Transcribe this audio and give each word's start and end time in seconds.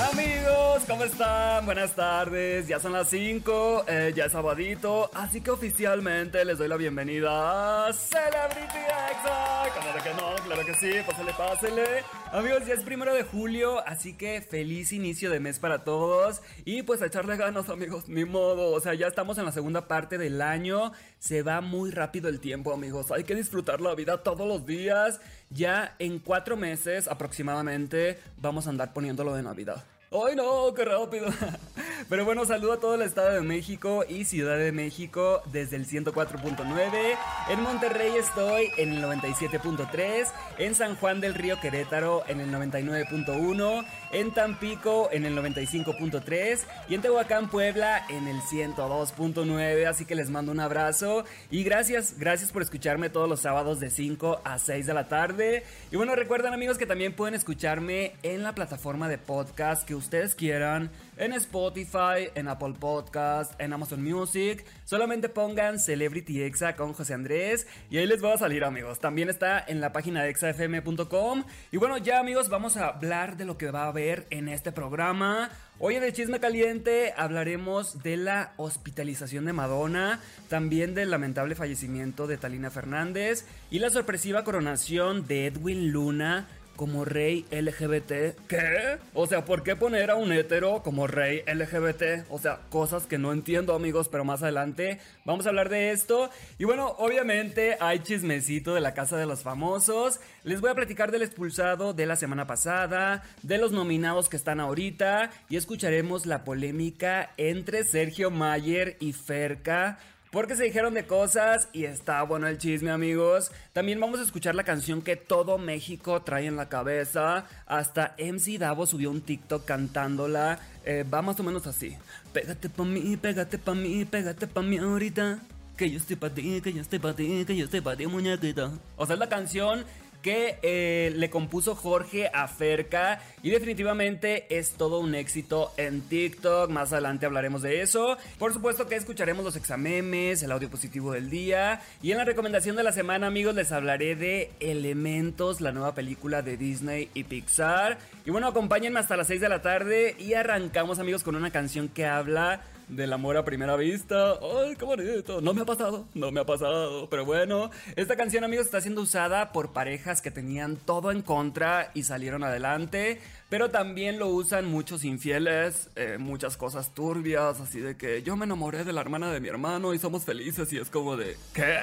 Amigos, 0.00 0.84
¿cómo 0.88 1.04
están? 1.04 1.66
Buenas 1.66 1.94
tardes, 1.94 2.66
ya 2.66 2.80
son 2.80 2.94
las 2.94 3.10
5, 3.10 3.84
eh, 3.86 4.12
ya 4.16 4.24
es 4.24 4.32
sabadito, 4.32 5.10
así 5.12 5.42
que 5.42 5.50
oficialmente 5.50 6.42
les 6.46 6.56
doy 6.56 6.68
la 6.68 6.78
bienvenida 6.78 7.86
a 7.86 7.92
Celebrity 7.92 8.78
Exa. 8.78 9.60
De 9.94 10.02
que 10.02 10.14
no, 10.14 10.34
claro 10.46 10.64
que 10.64 10.74
sí, 10.74 10.90
pásale, 11.06 11.32
pásale. 11.34 12.04
Amigos, 12.32 12.66
ya 12.66 12.74
es 12.74 12.84
primero 12.84 13.12
de 13.12 13.24
julio, 13.24 13.86
así 13.86 14.16
que 14.16 14.40
feliz 14.40 14.92
inicio 14.92 15.30
de 15.30 15.40
mes 15.40 15.58
para 15.58 15.84
todos. 15.84 16.40
Y 16.64 16.82
pues 16.82 17.02
a 17.02 17.06
echarle 17.06 17.36
ganas, 17.36 17.68
amigos, 17.68 18.08
ni 18.08 18.24
modo. 18.24 18.70
O 18.72 18.80
sea, 18.80 18.94
ya 18.94 19.08
estamos 19.08 19.36
en 19.38 19.44
la 19.44 19.52
segunda 19.52 19.88
parte 19.88 20.16
del 20.16 20.40
año. 20.40 20.92
Se 21.18 21.42
va 21.42 21.60
muy 21.60 21.90
rápido 21.90 22.28
el 22.28 22.40
tiempo, 22.40 22.72
amigos. 22.72 23.10
Hay 23.10 23.24
que 23.24 23.34
disfrutar 23.34 23.80
la 23.80 23.94
vida 23.94 24.22
todos 24.22 24.46
los 24.46 24.64
días. 24.64 25.20
Ya 25.50 25.96
en 25.98 26.20
cuatro 26.20 26.56
meses 26.56 27.08
aproximadamente 27.08 28.20
vamos 28.36 28.66
a 28.66 28.70
andar 28.70 28.92
poniéndolo 28.92 29.34
de 29.34 29.42
Navidad. 29.42 29.84
¡Ay 30.12 30.34
no! 30.34 30.74
¡Qué 30.74 30.84
rápido! 30.84 31.28
Pero 32.08 32.24
bueno, 32.24 32.44
saludo 32.44 32.72
a 32.72 32.80
todo 32.80 32.96
el 32.96 33.02
Estado 33.02 33.34
de 33.34 33.42
México 33.42 34.04
y 34.08 34.24
Ciudad 34.24 34.58
de 34.58 34.72
México 34.72 35.40
desde 35.52 35.76
el 35.76 35.86
104.9. 35.86 37.16
En 37.48 37.62
Monterrey 37.62 38.16
estoy 38.16 38.72
en 38.76 38.94
el 38.94 39.04
97.3. 39.04 40.26
En 40.58 40.74
San 40.74 40.96
Juan 40.96 41.20
del 41.20 41.34
Río 41.34 41.60
Querétaro 41.60 42.24
en 42.26 42.40
el 42.40 42.50
99.1. 42.50 43.86
En 44.12 44.32
Tampico 44.32 45.08
en 45.12 45.24
el 45.24 45.36
95.3. 45.38 46.60
Y 46.88 46.94
en 46.94 47.00
Tehuacán, 47.00 47.48
Puebla 47.48 48.04
en 48.08 48.26
el 48.26 48.40
102.9. 48.40 49.86
Así 49.86 50.04
que 50.04 50.16
les 50.16 50.30
mando 50.30 50.50
un 50.50 50.58
abrazo. 50.58 51.24
Y 51.50 51.62
gracias, 51.62 52.18
gracias 52.18 52.50
por 52.50 52.62
escucharme 52.62 53.08
todos 53.08 53.28
los 53.28 53.40
sábados 53.40 53.78
de 53.78 53.88
5 53.88 54.40
a 54.44 54.58
6 54.58 54.86
de 54.86 54.94
la 54.94 55.06
tarde. 55.06 55.62
Y 55.92 55.96
bueno, 55.96 56.16
recuerden 56.16 56.52
amigos 56.52 56.76
que 56.76 56.86
también 56.86 57.14
pueden 57.14 57.36
escucharme 57.36 58.14
en 58.24 58.42
la 58.42 58.52
plataforma 58.54 59.08
de 59.08 59.18
podcast 59.18 59.86
que 59.86 59.94
ustedes 59.94 60.34
quieran, 60.34 60.90
en 61.16 61.32
Spotify, 61.34 62.30
en 62.34 62.48
Apple 62.48 62.74
Podcast, 62.80 63.60
en 63.60 63.72
Amazon 63.72 64.02
Music. 64.02 64.64
Solamente 64.84 65.28
pongan 65.28 65.78
Celebrity 65.78 66.42
Exa 66.42 66.74
con 66.74 66.94
José 66.94 67.14
Andrés 67.14 67.68
y 67.90 67.98
ahí 67.98 68.06
les 68.06 68.24
va 68.24 68.34
a 68.34 68.38
salir 68.38 68.64
amigos. 68.64 68.98
También 68.98 69.28
está 69.28 69.64
en 69.66 69.80
la 69.80 69.92
página 69.92 70.24
de 70.24 70.30
exafm.com. 70.30 71.44
Y 71.70 71.76
bueno, 71.76 71.96
ya 71.98 72.18
amigos, 72.18 72.48
vamos 72.48 72.76
a 72.76 72.88
hablar 72.88 73.36
de 73.36 73.44
lo 73.44 73.56
que 73.56 73.70
va 73.70 73.84
a 73.84 73.88
haber 73.88 73.99
en 74.00 74.48
este 74.48 74.72
programa. 74.72 75.50
Hoy 75.78 75.96
en 75.96 76.04
el 76.04 76.14
Chisme 76.14 76.40
Caliente 76.40 77.12
hablaremos 77.18 78.02
de 78.02 78.16
la 78.16 78.54
hospitalización 78.56 79.44
de 79.44 79.52
Madonna, 79.52 80.20
también 80.48 80.94
del 80.94 81.10
lamentable 81.10 81.54
fallecimiento 81.54 82.26
de 82.26 82.38
Talina 82.38 82.70
Fernández 82.70 83.44
y 83.70 83.78
la 83.78 83.90
sorpresiva 83.90 84.42
coronación 84.42 85.26
de 85.26 85.46
Edwin 85.46 85.92
Luna 85.92 86.48
como 86.80 87.04
rey 87.04 87.44
LGBT. 87.50 88.40
¿Qué? 88.48 88.98
O 89.12 89.26
sea, 89.26 89.44
¿por 89.44 89.62
qué 89.62 89.76
poner 89.76 90.10
a 90.10 90.14
un 90.14 90.32
hetero 90.32 90.82
como 90.82 91.06
rey 91.06 91.42
LGBT? 91.46 92.24
O 92.30 92.38
sea, 92.38 92.60
cosas 92.70 93.06
que 93.06 93.18
no 93.18 93.34
entiendo 93.34 93.74
amigos, 93.74 94.08
pero 94.08 94.24
más 94.24 94.42
adelante 94.42 94.98
vamos 95.26 95.44
a 95.44 95.50
hablar 95.50 95.68
de 95.68 95.90
esto. 95.90 96.30
Y 96.56 96.64
bueno, 96.64 96.94
obviamente 96.96 97.76
hay 97.80 97.98
chismecito 97.98 98.74
de 98.74 98.80
la 98.80 98.94
casa 98.94 99.18
de 99.18 99.26
los 99.26 99.42
famosos. 99.42 100.20
Les 100.42 100.62
voy 100.62 100.70
a 100.70 100.74
platicar 100.74 101.10
del 101.10 101.20
expulsado 101.20 101.92
de 101.92 102.06
la 102.06 102.16
semana 102.16 102.46
pasada, 102.46 103.24
de 103.42 103.58
los 103.58 103.72
nominados 103.72 104.30
que 104.30 104.38
están 104.38 104.58
ahorita 104.58 105.32
y 105.50 105.58
escucharemos 105.58 106.24
la 106.24 106.44
polémica 106.44 107.34
entre 107.36 107.84
Sergio 107.84 108.30
Mayer 108.30 108.96
y 109.00 109.12
Ferca 109.12 109.98
porque 110.30 110.54
se 110.54 110.64
dijeron 110.64 110.94
de 110.94 111.06
cosas 111.06 111.68
y 111.72 111.84
está 111.84 112.22
bueno 112.22 112.46
el 112.46 112.58
chisme, 112.58 112.90
amigos. 112.90 113.50
También 113.72 113.98
vamos 113.98 114.20
a 114.20 114.22
escuchar 114.22 114.54
la 114.54 114.64
canción 114.64 115.02
que 115.02 115.16
todo 115.16 115.58
México 115.58 116.22
trae 116.22 116.46
en 116.46 116.56
la 116.56 116.68
cabeza. 116.68 117.46
Hasta 117.66 118.14
MC 118.18 118.58
Davo 118.58 118.86
subió 118.86 119.10
un 119.10 119.22
TikTok 119.22 119.64
cantándola. 119.64 120.60
Eh, 120.84 121.04
va 121.04 121.22
más 121.22 121.38
o 121.40 121.42
menos 121.42 121.66
así. 121.66 121.96
Pégate 122.32 122.68
pa' 122.68 122.84
mí, 122.84 123.16
pégate 123.16 123.58
pa' 123.58 123.74
mí, 123.74 124.04
pégate 124.04 124.46
pa' 124.46 124.62
mí 124.62 124.78
ahorita. 124.78 125.40
Que 125.76 125.90
yo 125.90 125.98
estoy 125.98 126.16
pa' 126.16 126.30
ti, 126.30 126.60
que 126.60 126.72
yo 126.72 126.80
estoy 126.80 126.98
pa' 126.98 127.14
ti, 127.14 127.44
que 127.44 127.56
yo 127.56 127.64
estoy 127.64 127.80
pa' 127.80 127.96
ti, 127.96 128.06
muñequita. 128.06 128.70
O 128.96 129.06
sea, 129.06 129.14
es 129.14 129.20
la 129.20 129.28
canción 129.28 129.84
que 130.22 130.58
eh, 130.62 131.12
le 131.16 131.30
compuso 131.30 131.74
Jorge 131.74 132.30
a 132.32 132.48
Ferca 132.48 133.20
y 133.42 133.50
definitivamente 133.50 134.46
es 134.50 134.72
todo 134.72 135.00
un 135.00 135.14
éxito 135.14 135.72
en 135.76 136.02
TikTok. 136.02 136.70
Más 136.70 136.92
adelante 136.92 137.26
hablaremos 137.26 137.62
de 137.62 137.80
eso. 137.80 138.16
Por 138.38 138.52
supuesto 138.52 138.86
que 138.86 138.96
escucharemos 138.96 139.44
los 139.44 139.56
examemes, 139.56 140.42
el 140.42 140.52
audio 140.52 140.70
positivo 140.70 141.12
del 141.12 141.30
día 141.30 141.80
y 142.02 142.12
en 142.12 142.18
la 142.18 142.24
recomendación 142.24 142.76
de 142.76 142.82
la 142.82 142.92
semana, 142.92 143.26
amigos, 143.26 143.54
les 143.54 143.72
hablaré 143.72 144.16
de 144.16 144.50
Elementos, 144.60 145.60
la 145.60 145.72
nueva 145.72 145.94
película 145.94 146.42
de 146.42 146.56
Disney 146.56 147.08
y 147.14 147.24
Pixar. 147.24 147.98
Y 148.24 148.30
bueno, 148.30 148.48
acompáñenme 148.48 149.00
hasta 149.00 149.16
las 149.16 149.28
6 149.28 149.40
de 149.40 149.48
la 149.48 149.62
tarde 149.62 150.16
y 150.18 150.34
arrancamos, 150.34 150.98
amigos, 150.98 151.22
con 151.22 151.36
una 151.36 151.50
canción 151.50 151.88
que 151.88 152.06
habla 152.06 152.60
del 152.90 153.12
amor 153.12 153.36
a 153.36 153.44
primera 153.44 153.76
vista. 153.76 154.32
¡Ay, 154.32 154.74
qué 154.76 154.84
bonito! 154.84 155.40
No 155.40 155.54
me 155.54 155.62
ha 155.62 155.64
pasado, 155.64 156.06
no 156.14 156.30
me 156.30 156.40
ha 156.40 156.44
pasado. 156.44 157.08
Pero 157.08 157.24
bueno, 157.24 157.70
esta 157.96 158.16
canción, 158.16 158.44
amigos, 158.44 158.66
está 158.66 158.80
siendo 158.80 159.00
usada 159.00 159.52
por 159.52 159.72
parejas 159.72 160.20
que 160.20 160.30
tenían 160.30 160.76
todo 160.76 161.10
en 161.10 161.22
contra 161.22 161.90
y 161.94 162.02
salieron 162.02 162.44
adelante. 162.44 163.20
Pero 163.50 163.68
también 163.68 164.20
lo 164.20 164.28
usan 164.28 164.66
muchos 164.66 165.04
infieles, 165.04 165.90
eh, 165.96 166.18
muchas 166.18 166.56
cosas 166.56 166.94
turbias, 166.94 167.60
así 167.60 167.80
de 167.80 167.96
que 167.96 168.22
yo 168.22 168.36
me 168.36 168.44
enamoré 168.44 168.84
de 168.84 168.92
la 168.92 169.00
hermana 169.00 169.32
de 169.32 169.40
mi 169.40 169.48
hermano 169.48 169.92
y 169.92 169.98
somos 169.98 170.24
felices 170.24 170.72
y 170.72 170.78
es 170.78 170.88
como 170.88 171.16
de, 171.16 171.36
¿qué? 171.52 171.80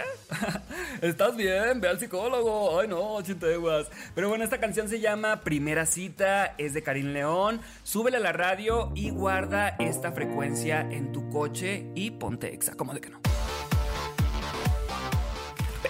¿Estás 1.02 1.36
bien? 1.36 1.82
Ve 1.82 1.90
al 1.90 2.00
psicólogo. 2.00 2.80
Ay 2.80 2.88
no, 2.88 3.22
chinteguas. 3.22 3.90
Pero 4.16 4.30
bueno, 4.30 4.46
esta 4.46 4.62
canción 4.62 4.88
se 4.88 5.02
llama 5.02 5.42
Primera 5.42 5.86
Cita, 5.86 6.56
es 6.58 6.74
de 6.74 6.84
Karim 6.84 7.08
León. 7.08 7.60
Súbele 7.84 8.16
a 8.16 8.22
la 8.22 8.32
radio 8.32 8.94
y 8.96 9.10
guarda 9.10 9.76
esta 9.80 10.14
frecuencia 10.14 10.88
en 10.90 11.12
tu 11.12 11.30
coche 11.30 11.92
y 11.96 12.12
ponte 12.12 12.54
exa, 12.54 12.76
como 12.76 12.94
de 12.94 13.02
que 13.02 13.10
no. 13.10 13.27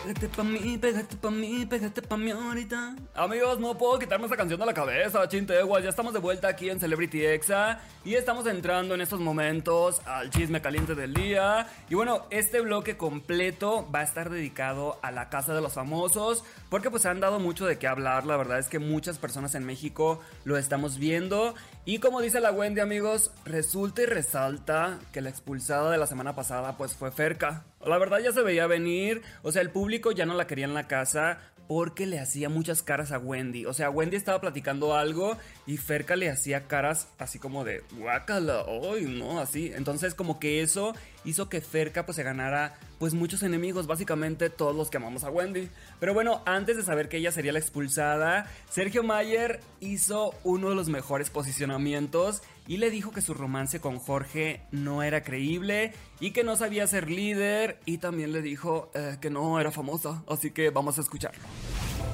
Pégate 0.07 0.29
pa' 0.29 0.43
mí, 0.43 0.77
pégate 0.77 1.17
pa' 1.17 1.29
mí, 1.29 1.65
pégate 1.65 2.01
pa' 2.01 2.15
mí 2.15 2.31
ahorita. 2.31 2.95
Amigos, 3.13 3.59
no 3.59 3.77
puedo 3.77 3.99
quitarme 3.99 4.23
esta 4.23 4.37
canción 4.37 4.57
de 4.57 4.65
la 4.65 4.73
cabeza, 4.73 5.27
chinteguas. 5.27 5.83
Ya 5.83 5.89
estamos 5.89 6.13
de 6.13 6.19
vuelta 6.19 6.47
aquí 6.47 6.69
en 6.69 6.79
Celebrity 6.79 7.25
Exa 7.25 7.81
y 8.05 8.13
estamos 8.13 8.47
entrando 8.47 8.95
en 8.95 9.01
estos 9.01 9.19
momentos 9.19 10.01
al 10.05 10.29
chisme 10.29 10.61
caliente 10.61 10.95
del 10.95 11.13
día. 11.13 11.67
Y 11.89 11.95
bueno, 11.95 12.25
este 12.29 12.61
bloque 12.61 12.95
completo 12.95 13.85
va 13.93 13.99
a 13.99 14.03
estar 14.03 14.29
dedicado 14.29 14.97
a 15.01 15.11
la 15.11 15.27
casa 15.27 15.53
de 15.53 15.59
los 15.59 15.73
famosos 15.73 16.45
porque 16.69 16.89
pues 16.89 17.05
han 17.05 17.19
dado 17.19 17.41
mucho 17.41 17.65
de 17.65 17.77
qué 17.77 17.87
hablar. 17.87 18.25
La 18.25 18.37
verdad 18.37 18.59
es 18.59 18.69
que 18.69 18.79
muchas 18.79 19.17
personas 19.17 19.55
en 19.55 19.65
México 19.65 20.21
lo 20.45 20.55
estamos 20.57 20.99
viendo. 20.99 21.53
Y 21.87 21.99
como 21.99 22.19
dice 22.19 22.41
la 22.41 22.51
Wendy, 22.51 22.81
amigos, 22.81 23.31
resulta 23.45 24.01
y 24.01 24.07
resalta 24.07 24.99
que 25.13 25.21
la 25.21 25.29
expulsada 25.29 25.89
de 25.89 25.97
la 25.97 26.05
semana 26.05 26.35
pasada 26.35 26.75
pues 26.75 26.93
fue 26.93 27.13
Ferca. 27.13 27.63
La 27.79 27.97
verdad 27.97 28.19
ya 28.19 28.33
se 28.33 28.41
veía 28.41 28.67
venir, 28.67 29.21
o 29.41 29.53
sea, 29.53 29.61
el 29.61 29.69
público 29.69 30.11
ya 30.11 30.25
no 30.25 30.33
la 30.33 30.47
quería 30.47 30.65
en 30.65 30.73
la 30.73 30.89
casa 30.89 31.39
porque 31.69 32.05
le 32.05 32.19
hacía 32.19 32.49
muchas 32.49 32.83
caras 32.83 33.13
a 33.13 33.19
Wendy. 33.19 33.65
O 33.65 33.73
sea, 33.73 33.89
Wendy 33.89 34.17
estaba 34.17 34.41
platicando 34.41 34.95
algo 34.95 35.37
y 35.65 35.77
Ferca 35.77 36.17
le 36.17 36.29
hacía 36.29 36.67
caras 36.67 37.07
así 37.19 37.39
como 37.39 37.63
de 37.63 37.81
guácala, 37.97 38.63
hoy 38.63 39.05
no, 39.05 39.39
así. 39.39 39.71
Entonces, 39.73 40.13
como 40.13 40.39
que 40.41 40.61
eso 40.61 40.93
hizo 41.25 41.49
que 41.49 41.61
Ferca 41.61 42.05
pues 42.05 42.15
se 42.15 42.23
ganara 42.23 42.79
pues 42.99 43.13
muchos 43.13 43.43
enemigos, 43.43 43.85
básicamente 43.87 44.49
todos 44.49 44.75
los 44.75 44.89
que 44.89 44.97
amamos 44.97 45.23
a 45.23 45.29
Wendy. 45.29 45.69
Pero 45.99 46.13
bueno, 46.13 46.41
antes 46.45 46.77
de 46.77 46.83
saber 46.83 47.09
que 47.09 47.17
ella 47.17 47.31
sería 47.31 47.51
la 47.51 47.59
expulsada, 47.59 48.49
Sergio 48.69 49.03
Mayer 49.03 49.59
hizo 49.79 50.33
uno 50.43 50.69
de 50.69 50.75
los 50.75 50.89
mejores 50.89 51.29
posicionamientos 51.29 52.41
y 52.67 52.77
le 52.77 52.89
dijo 52.89 53.11
que 53.11 53.21
su 53.21 53.33
romance 53.33 53.79
con 53.79 53.99
Jorge 53.99 54.61
no 54.71 55.03
era 55.03 55.23
creíble 55.23 55.93
y 56.19 56.31
que 56.31 56.43
no 56.43 56.55
sabía 56.55 56.87
ser 56.87 57.09
líder 57.09 57.79
y 57.85 57.99
también 57.99 58.31
le 58.31 58.41
dijo 58.41 58.91
eh, 58.93 59.17
que 59.21 59.29
no 59.29 59.59
era 59.59 59.71
famosa, 59.71 60.23
así 60.27 60.51
que 60.51 60.69
vamos 60.69 60.97
a 60.97 61.01
escucharlo. 61.01 61.43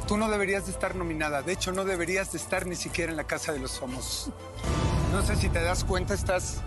Tú 0.08 0.18
no 0.18 0.30
deberías 0.30 0.66
de 0.66 0.72
estar 0.74 0.96
nominada, 0.96 1.42
de 1.42 1.54
hecho 1.54 1.72
no 1.72 1.86
deberías 1.86 2.34
de 2.34 2.38
estar 2.38 2.68
ni 2.68 2.76
siquiera 2.76 3.12
en 3.12 3.18
la 3.18 3.24
casa 3.24 3.54
de 3.54 3.60
los 3.60 3.80
famosos. 3.80 4.32
No 5.12 5.22
sé 5.22 5.36
si 5.36 5.48
te 5.50 5.62
das 5.62 5.84
cuenta, 5.84 6.14
estás 6.14 6.62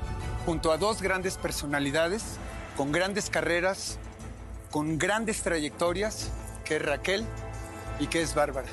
junto 0.47 0.71
a 0.71 0.79
dos 0.79 1.03
grandes 1.03 1.37
personalidades, 1.37 2.39
con 2.77 2.93
grandes 2.93 3.31
carreras, 3.31 3.99
con 4.71 4.97
grandes 4.97 5.43
trayectorias, 5.43 6.31
que 6.65 6.77
es 6.77 6.83
Raquel 6.83 7.25
y 7.99 8.07
que 8.07 8.23
es 8.23 8.35
Bárbara. 8.35 8.69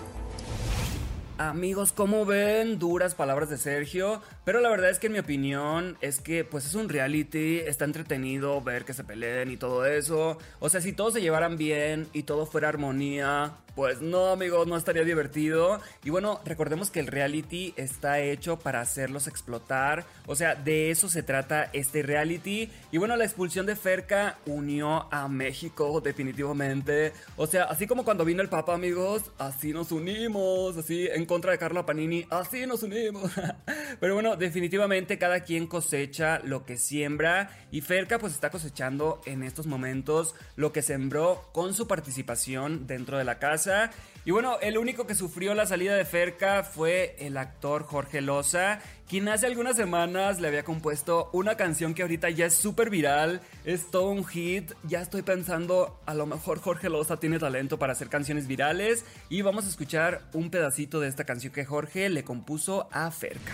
Amigos, 1.39 1.91
¿cómo 1.91 2.25
ven? 2.25 2.77
Duras 2.77 3.15
palabras 3.15 3.49
de 3.49 3.57
Sergio. 3.57 4.21
Pero 4.45 4.59
la 4.59 4.69
verdad 4.69 4.89
es 4.89 4.99
que 4.99 5.07
en 5.07 5.13
mi 5.13 5.19
opinión 5.19 5.97
es 6.01 6.19
que 6.19 6.43
pues 6.43 6.65
es 6.65 6.75
un 6.75 6.89
reality, 6.89 7.59
está 7.59 7.85
entretenido 7.85 8.61
ver 8.61 8.83
que 8.83 8.93
se 8.93 9.03
peleen 9.03 9.51
y 9.51 9.57
todo 9.57 9.85
eso. 9.85 10.37
O 10.59 10.69
sea, 10.69 10.81
si 10.81 10.93
todos 10.93 11.13
se 11.13 11.21
llevaran 11.21 11.57
bien 11.57 12.07
y 12.13 12.23
todo 12.23 12.45
fuera 12.45 12.69
armonía, 12.69 13.53
pues 13.75 14.01
no, 14.01 14.27
amigos, 14.27 14.67
no 14.67 14.77
estaría 14.77 15.03
divertido. 15.03 15.79
Y 16.03 16.09
bueno, 16.09 16.41
recordemos 16.45 16.91
que 16.91 16.99
el 16.99 17.07
reality 17.07 17.73
está 17.75 18.19
hecho 18.19 18.59
para 18.59 18.81
hacerlos 18.81 19.27
explotar. 19.27 20.05
O 20.27 20.35
sea, 20.35 20.55
de 20.55 20.91
eso 20.91 21.09
se 21.09 21.23
trata 21.23 21.69
este 21.73 22.03
reality. 22.03 22.69
Y 22.91 22.97
bueno, 22.97 23.15
la 23.15 23.25
expulsión 23.25 23.65
de 23.65 23.75
Ferca 23.75 24.37
unió 24.45 25.07
a 25.11 25.27
México 25.27 26.01
definitivamente. 26.01 27.13
O 27.35 27.47
sea, 27.47 27.63
así 27.63 27.87
como 27.87 28.05
cuando 28.05 28.25
vino 28.25 28.41
el 28.41 28.49
Papa, 28.49 28.75
amigos, 28.75 29.31
así 29.39 29.73
nos 29.73 29.91
unimos. 29.91 30.77
Así 30.77 31.07
en 31.11 31.25
contra 31.25 31.51
de 31.51 31.57
Carla 31.57 31.85
Panini, 31.85 32.25
así 32.29 32.65
nos 32.67 32.83
unimos. 32.83 33.31
Pero 33.99 34.13
bueno, 34.13 34.32
definitivamente 34.35 35.17
cada 35.17 35.41
quien 35.41 35.67
cosecha 35.67 36.39
lo 36.39 36.65
que 36.65 36.77
siembra. 36.77 37.49
Y 37.71 37.81
Ferca 37.81 38.19
pues 38.19 38.33
está 38.33 38.49
cosechando 38.49 39.21
en 39.25 39.43
estos 39.43 39.67
momentos 39.67 40.35
lo 40.55 40.71
que 40.71 40.81
sembró 40.81 41.49
con 41.53 41.73
su 41.73 41.87
participación 41.87 42.87
dentro 42.87 43.17
de 43.17 43.23
la 43.23 43.39
casa 43.39 43.91
y 44.25 44.31
bueno, 44.31 44.57
el 44.61 44.77
único 44.77 45.05
que 45.05 45.15
sufrió 45.15 45.53
la 45.53 45.65
salida 45.65 45.95
de 45.95 46.05
Ferca 46.05 46.63
fue 46.63 47.17
el 47.19 47.35
actor 47.35 47.83
Jorge 47.83 48.21
Loza, 48.21 48.79
quien 49.09 49.27
hace 49.27 49.47
algunas 49.47 49.75
semanas 49.75 50.39
le 50.39 50.47
había 50.47 50.63
compuesto 50.63 51.29
una 51.33 51.57
canción 51.57 51.93
que 51.93 52.03
ahorita 52.03 52.29
ya 52.29 52.45
es 52.45 52.53
súper 52.53 52.89
viral, 52.89 53.41
es 53.65 53.91
todo 53.91 54.11
un 54.11 54.25
hit. 54.25 54.71
Ya 54.83 55.01
estoy 55.01 55.23
pensando, 55.23 55.99
a 56.05 56.13
lo 56.13 56.25
mejor 56.25 56.61
Jorge 56.61 56.89
Loza 56.89 57.19
tiene 57.19 57.37
talento 57.37 57.77
para 57.77 57.91
hacer 57.91 58.07
canciones 58.07 58.47
virales. 58.47 59.03
Y 59.27 59.41
vamos 59.41 59.65
a 59.65 59.69
escuchar 59.69 60.21
un 60.31 60.49
pedacito 60.49 61.01
de 61.01 61.09
esta 61.09 61.25
canción 61.25 61.51
que 61.51 61.65
Jorge 61.65 62.09
le 62.09 62.23
compuso 62.23 62.87
a 62.93 63.11
Ferca. 63.11 63.51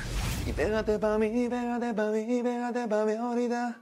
Y 0.49 0.51
pégate 0.51 0.97
pa' 0.97 1.15
mí, 1.19 1.47
pégate 1.47 1.93
pa' 1.93 2.09
mí, 2.09 2.41
pégate 2.41 2.87
pa' 2.87 3.05
mí 3.05 3.13
ahorita. 3.13 3.77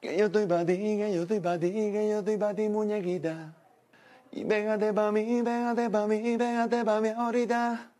Que 0.00 0.16
yo 0.16 0.26
estoy 0.26 0.46
pa' 0.46 0.64
ti, 0.64 0.76
que 0.76 1.12
yo 1.12 1.22
estoy 1.22 1.40
pa' 1.40 1.58
ti, 1.58 1.72
que 1.72 2.08
yo 2.08 2.20
estoy 2.20 2.36
pa' 2.36 2.54
ti, 2.54 2.68
muñequita. 2.68 3.52
Y 4.30 4.44
pégate 4.44 4.92
pa' 4.92 5.10
mí, 5.10 5.42
pégate 5.42 5.90
pa' 5.90 6.06
mí, 6.06 6.38
pégate 6.38 6.84
pa' 6.84 7.00
mí 7.00 7.08
ahorita. 7.08 7.90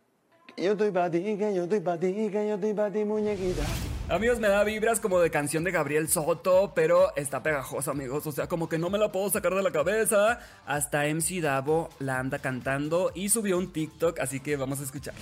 Que 0.55 0.63
yo 0.63 0.71
estoy 0.71 0.91
pa' 0.91 1.09
ti, 1.11 1.19
que 1.21 1.53
yo 1.53 1.63
estoy 1.63 1.81
pa' 1.81 1.97
ti, 1.97 2.13
que 2.31 2.47
yo 2.47 2.55
estoy 2.55 2.73
pa' 2.73 2.89
ti, 2.89 3.03
muñequita. 3.03 3.82
Amigos, 4.09 4.37
me 4.39 4.49
da 4.49 4.65
vibras 4.65 4.99
como 4.99 5.19
de 5.21 5.31
canción 5.31 5.63
de 5.63 5.71
Gabriel 5.71 6.09
Soto, 6.09 6.73
pero 6.75 7.15
está 7.15 7.41
pegajosa, 7.41 7.91
amigos. 7.91 8.27
O 8.27 8.33
sea, 8.33 8.47
como 8.47 8.67
que 8.67 8.77
no 8.77 8.89
me 8.89 8.97
la 8.97 9.13
puedo 9.13 9.29
sacar 9.29 9.55
de 9.55 9.63
la 9.63 9.71
cabeza. 9.71 10.39
Hasta 10.65 11.05
MC 11.07 11.41
Davo 11.41 11.89
la 11.99 12.19
anda 12.19 12.39
cantando 12.39 13.11
y 13.15 13.29
subió 13.29 13.57
un 13.57 13.71
TikTok, 13.71 14.19
así 14.19 14.41
que 14.41 14.57
vamos 14.57 14.81
a 14.81 14.83
escuchar. 14.83 15.13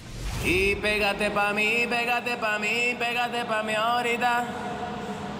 Y 0.43 0.75
pégate 0.75 1.29
pa' 1.29 1.53
mí, 1.53 1.85
pégate 1.87 2.37
pa' 2.37 2.57
mí, 2.57 2.95
pégate 2.97 3.45
pa' 3.45 3.61
mí 3.61 3.75
ahorita. 3.75 4.45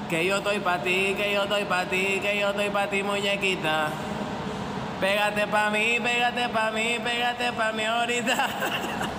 Que 0.08 0.24
yo 0.24 0.38
estoy 0.38 0.60
pa' 0.60 0.84
ti, 0.84 1.16
que 1.18 1.34
yo 1.34 1.44
estoy 1.44 1.66
pa' 1.66 1.90
ti, 1.90 2.20
que 2.22 2.40
yo 2.40 2.52
estoy 2.52 2.70
pa' 2.70 2.90
ti, 2.92 3.02
muñequita. 3.02 3.90
Pégate 5.00 5.48
pa' 5.48 5.72
mí, 5.72 5.98
pégate 6.00 6.48
pa' 6.50 6.72
mí, 6.72 7.00
pégate 7.04 7.52
pa' 7.54 7.72
mí 7.72 7.84
ahorita. 7.86 9.08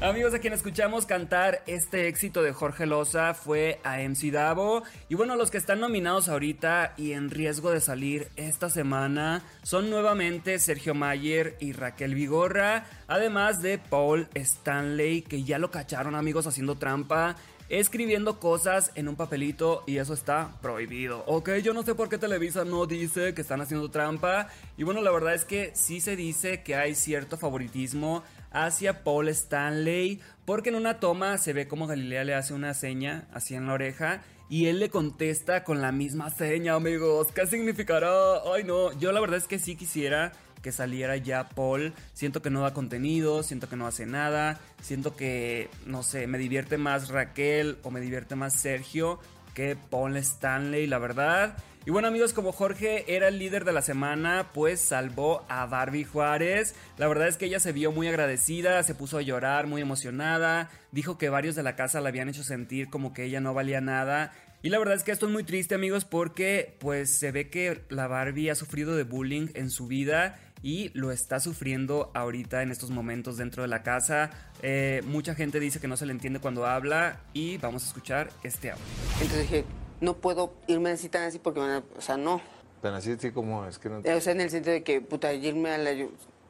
Amigos, 0.00 0.34
a 0.34 0.38
quien 0.38 0.52
escuchamos 0.52 1.06
cantar 1.06 1.62
este 1.66 2.08
éxito 2.08 2.42
de 2.42 2.52
Jorge 2.52 2.84
Loza 2.84 3.32
fue 3.32 3.80
a 3.84 3.98
MC 4.00 4.32
Davo. 4.32 4.82
Y 5.08 5.14
bueno, 5.14 5.36
los 5.36 5.50
que 5.50 5.56
están 5.56 5.80
nominados 5.80 6.28
ahorita 6.28 6.94
y 6.98 7.12
en 7.12 7.30
riesgo 7.30 7.70
de 7.70 7.80
salir 7.80 8.28
esta 8.36 8.68
semana 8.68 9.42
son 9.62 9.88
nuevamente 9.88 10.58
Sergio 10.58 10.94
Mayer 10.94 11.56
y 11.60 11.72
Raquel 11.72 12.14
Vigorra, 12.14 12.84
además 13.06 13.62
de 13.62 13.78
Paul 13.78 14.28
Stanley, 14.34 15.22
que 15.22 15.44
ya 15.44 15.58
lo 15.58 15.70
cacharon 15.70 16.16
amigos 16.16 16.46
haciendo 16.46 16.74
trampa 16.74 17.36
escribiendo 17.68 18.40
cosas 18.40 18.92
en 18.94 19.08
un 19.08 19.16
papelito 19.16 19.84
y 19.86 19.96
eso 19.96 20.14
está 20.14 20.58
prohibido. 20.60 21.24
Ok, 21.26 21.50
yo 21.62 21.72
no 21.72 21.82
sé 21.82 21.94
por 21.94 22.08
qué 22.08 22.18
Televisa 22.18 22.64
no 22.64 22.86
dice 22.86 23.34
que 23.34 23.40
están 23.40 23.60
haciendo 23.60 23.90
trampa. 23.90 24.48
Y 24.76 24.82
bueno, 24.82 25.00
la 25.00 25.10
verdad 25.10 25.34
es 25.34 25.44
que 25.44 25.72
sí 25.74 26.00
se 26.00 26.16
dice 26.16 26.62
que 26.62 26.76
hay 26.76 26.94
cierto 26.94 27.36
favoritismo 27.36 28.22
hacia 28.54 29.04
Paul 29.04 29.28
Stanley, 29.28 30.20
porque 30.46 30.70
en 30.70 30.76
una 30.76 31.00
toma 31.00 31.36
se 31.36 31.52
ve 31.52 31.68
como 31.68 31.86
Galilea 31.86 32.24
le 32.24 32.34
hace 32.34 32.54
una 32.54 32.72
seña 32.72 33.28
así 33.34 33.54
en 33.54 33.66
la 33.66 33.74
oreja 33.74 34.22
y 34.48 34.66
él 34.66 34.78
le 34.78 34.88
contesta 34.88 35.64
con 35.64 35.82
la 35.82 35.92
misma 35.92 36.30
seña, 36.30 36.74
amigos. 36.74 37.28
¿Qué 37.34 37.46
significará? 37.46 38.10
Ay, 38.54 38.64
no, 38.64 38.92
yo 38.98 39.12
la 39.12 39.20
verdad 39.20 39.36
es 39.36 39.46
que 39.46 39.58
sí 39.58 39.76
quisiera 39.76 40.32
que 40.62 40.72
saliera 40.72 41.16
ya 41.16 41.48
Paul. 41.50 41.92
Siento 42.14 42.40
que 42.40 42.50
no 42.50 42.62
da 42.62 42.72
contenido, 42.72 43.42
siento 43.42 43.68
que 43.68 43.76
no 43.76 43.86
hace 43.86 44.06
nada, 44.06 44.60
siento 44.80 45.14
que, 45.14 45.68
no 45.86 46.02
sé, 46.02 46.26
me 46.26 46.38
divierte 46.38 46.78
más 46.78 47.08
Raquel 47.08 47.76
o 47.82 47.90
me 47.90 48.00
divierte 48.00 48.34
más 48.34 48.54
Sergio 48.54 49.18
que 49.54 49.76
Paul 49.76 50.16
Stanley, 50.16 50.86
la 50.86 50.98
verdad. 50.98 51.56
Y 51.86 51.90
bueno 51.90 52.08
amigos, 52.08 52.32
como 52.32 52.52
Jorge 52.52 53.14
era 53.14 53.28
el 53.28 53.38
líder 53.38 53.66
de 53.66 53.72
la 53.74 53.82
semana, 53.82 54.52
pues 54.54 54.80
salvó 54.80 55.44
a 55.50 55.66
Barbie 55.66 56.04
Juárez. 56.04 56.74
La 56.96 57.08
verdad 57.08 57.28
es 57.28 57.36
que 57.36 57.44
ella 57.44 57.60
se 57.60 57.72
vio 57.72 57.92
muy 57.92 58.08
agradecida, 58.08 58.82
se 58.82 58.94
puso 58.94 59.18
a 59.18 59.22
llorar, 59.22 59.66
muy 59.66 59.82
emocionada. 59.82 60.70
Dijo 60.92 61.18
que 61.18 61.28
varios 61.28 61.56
de 61.56 61.62
la 61.62 61.76
casa 61.76 62.00
la 62.00 62.08
habían 62.08 62.30
hecho 62.30 62.42
sentir 62.42 62.88
como 62.88 63.12
que 63.12 63.24
ella 63.24 63.40
no 63.40 63.52
valía 63.52 63.82
nada. 63.82 64.32
Y 64.62 64.70
la 64.70 64.78
verdad 64.78 64.94
es 64.94 65.04
que 65.04 65.12
esto 65.12 65.26
es 65.26 65.32
muy 65.32 65.44
triste 65.44 65.74
amigos 65.74 66.06
porque 66.06 66.74
pues 66.80 67.18
se 67.18 67.32
ve 67.32 67.50
que 67.50 67.82
la 67.90 68.06
Barbie 68.06 68.48
ha 68.48 68.54
sufrido 68.54 68.96
de 68.96 69.02
bullying 69.02 69.48
en 69.52 69.68
su 69.68 69.86
vida 69.86 70.40
y 70.62 70.90
lo 70.94 71.12
está 71.12 71.38
sufriendo 71.38 72.10
ahorita 72.14 72.62
en 72.62 72.70
estos 72.70 72.88
momentos 72.88 73.36
dentro 73.36 73.60
de 73.60 73.68
la 73.68 73.82
casa. 73.82 74.30
Eh, 74.62 75.02
mucha 75.04 75.34
gente 75.34 75.60
dice 75.60 75.80
que 75.80 75.88
no 75.88 75.98
se 75.98 76.06
le 76.06 76.12
entiende 76.12 76.38
cuando 76.38 76.64
habla 76.64 77.20
y 77.34 77.58
vamos 77.58 77.84
a 77.84 77.88
escuchar 77.88 78.30
este 78.42 78.70
audio. 78.70 78.84
Entonces 79.20 79.42
dije, 79.42 79.64
no 80.00 80.14
puedo 80.14 80.52
irme 80.66 80.90
así 80.90 81.08
tan 81.08 81.22
así 81.22 81.38
porque 81.38 81.60
van 81.60 81.70
a, 81.70 81.82
o 81.96 82.00
sea, 82.00 82.16
no. 82.16 82.40
Tan 82.82 82.94
así, 82.94 83.12
así 83.12 83.30
como 83.30 83.66
es 83.66 83.78
que 83.78 83.88
no... 83.88 83.98
O 83.98 84.20
sea, 84.20 84.32
en 84.32 84.40
el 84.40 84.50
sentido 84.50 84.74
de 84.74 84.82
que, 84.82 85.00
puta, 85.00 85.32
irme 85.32 85.70
a 85.70 85.78
la... 85.78 85.90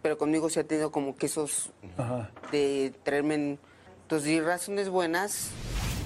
Pero 0.02 0.19
conmigo 0.19 0.50
se 0.50 0.61
ha 0.61 0.64
tenido 0.64 0.91
como 0.91 1.17
que 1.17 1.26
esos 1.26 1.70
de 2.52 2.93
traerme 3.02 3.35
en... 3.35 3.58
Entonces, 4.02 4.44
razones 4.44 4.91
buenas, 4.91 5.50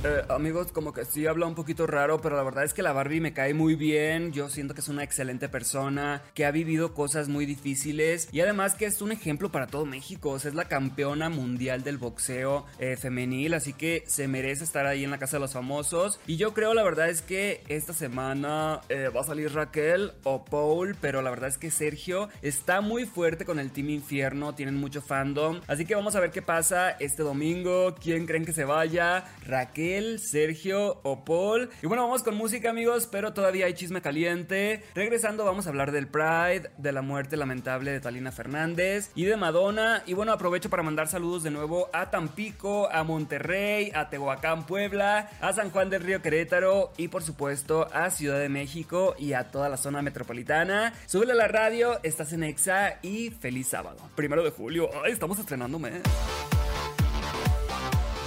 eh, 0.04 0.22
amigos, 0.28 0.70
como 0.70 0.92
que 0.92 1.04
sí 1.04 1.26
habla 1.26 1.46
un 1.46 1.56
poquito 1.56 1.84
raro, 1.84 2.20
pero 2.20 2.36
la 2.36 2.44
verdad 2.44 2.62
es 2.62 2.72
que 2.72 2.82
la 2.82 2.92
Barbie 2.92 3.20
me 3.20 3.32
cae 3.32 3.52
muy 3.52 3.74
bien. 3.74 4.32
Yo 4.32 4.48
siento 4.48 4.72
que 4.72 4.80
es 4.80 4.88
una 4.88 5.02
excelente 5.02 5.48
persona, 5.48 6.22
que 6.34 6.46
ha 6.46 6.52
vivido 6.52 6.94
cosas 6.94 7.28
muy 7.28 7.46
difíciles 7.46 8.28
y 8.30 8.40
además 8.40 8.76
que 8.76 8.86
es 8.86 9.02
un 9.02 9.10
ejemplo 9.10 9.50
para 9.50 9.66
todo 9.66 9.86
México. 9.86 10.30
O 10.30 10.38
sea, 10.38 10.50
es 10.50 10.54
la 10.54 10.66
campeona 10.66 11.30
mundial 11.30 11.82
del 11.82 11.98
boxeo 11.98 12.64
eh, 12.78 12.96
femenil, 12.96 13.54
así 13.54 13.72
que 13.72 14.04
se 14.06 14.28
merece 14.28 14.62
estar 14.62 14.86
ahí 14.86 15.02
en 15.02 15.10
la 15.10 15.18
casa 15.18 15.38
de 15.38 15.40
los 15.40 15.54
famosos. 15.54 16.20
Y 16.28 16.36
yo 16.36 16.54
creo, 16.54 16.74
la 16.74 16.84
verdad 16.84 17.08
es 17.08 17.20
que 17.20 17.64
esta 17.66 17.92
semana 17.92 18.82
eh, 18.88 19.08
va 19.08 19.22
a 19.22 19.24
salir 19.24 19.52
Raquel 19.52 20.12
o 20.22 20.44
Paul, 20.44 20.96
pero 21.00 21.22
la 21.22 21.30
verdad 21.30 21.48
es 21.48 21.58
que 21.58 21.72
Sergio 21.72 22.28
está 22.40 22.80
muy 22.80 23.04
fuerte 23.04 23.44
con 23.44 23.58
el 23.58 23.72
Team 23.72 23.90
Infierno, 23.90 24.54
tienen 24.54 24.76
mucho 24.76 25.02
fandom. 25.02 25.60
Así 25.66 25.84
que 25.86 25.96
vamos 25.96 26.14
a 26.14 26.20
ver 26.20 26.30
qué 26.30 26.42
pasa 26.42 26.90
este 26.90 27.24
domingo. 27.24 27.96
¿Quién 28.00 28.26
creen 28.26 28.44
que 28.44 28.52
se 28.52 28.64
vaya? 28.64 29.24
Raquel 29.44 29.87
Sergio 30.18 31.00
o 31.02 31.24
Paul. 31.24 31.70
Y 31.82 31.86
bueno, 31.86 32.02
vamos 32.02 32.22
con 32.22 32.34
música 32.34 32.70
amigos, 32.70 33.08
pero 33.10 33.32
todavía 33.32 33.66
hay 33.66 33.74
chisme 33.74 34.02
caliente. 34.02 34.84
Regresando 34.94 35.44
vamos 35.44 35.66
a 35.66 35.70
hablar 35.70 35.92
del 35.92 36.08
Pride, 36.08 36.70
de 36.76 36.92
la 36.92 37.02
muerte 37.02 37.36
lamentable 37.36 37.90
de 37.90 38.00
Talina 38.00 38.32
Fernández 38.32 39.10
y 39.14 39.24
de 39.24 39.36
Madonna. 39.36 40.02
Y 40.06 40.14
bueno, 40.14 40.32
aprovecho 40.32 40.70
para 40.70 40.82
mandar 40.82 41.08
saludos 41.08 41.42
de 41.42 41.50
nuevo 41.50 41.88
a 41.92 42.10
Tampico, 42.10 42.90
a 42.90 43.02
Monterrey, 43.04 43.90
a 43.94 44.10
Tehuacán, 44.10 44.66
Puebla, 44.66 45.30
a 45.40 45.52
San 45.52 45.70
Juan 45.70 45.90
del 45.90 46.02
Río 46.02 46.20
Querétaro 46.22 46.92
y 46.96 47.08
por 47.08 47.22
supuesto 47.22 47.88
a 47.92 48.10
Ciudad 48.10 48.38
de 48.38 48.48
México 48.48 49.14
y 49.18 49.32
a 49.32 49.50
toda 49.50 49.68
la 49.68 49.76
zona 49.76 50.02
metropolitana. 50.02 50.92
Súbele 51.06 51.32
a 51.32 51.36
la 51.36 51.48
radio, 51.48 51.98
estás 52.02 52.32
en 52.32 52.42
Exa 52.42 52.98
y 53.02 53.30
feliz 53.30 53.68
sábado. 53.68 53.98
Primero 54.14 54.42
de 54.44 54.50
julio, 54.50 54.90
ay, 55.04 55.12
estamos 55.12 55.38
estrenando 55.38 55.78
mes. 55.78 56.02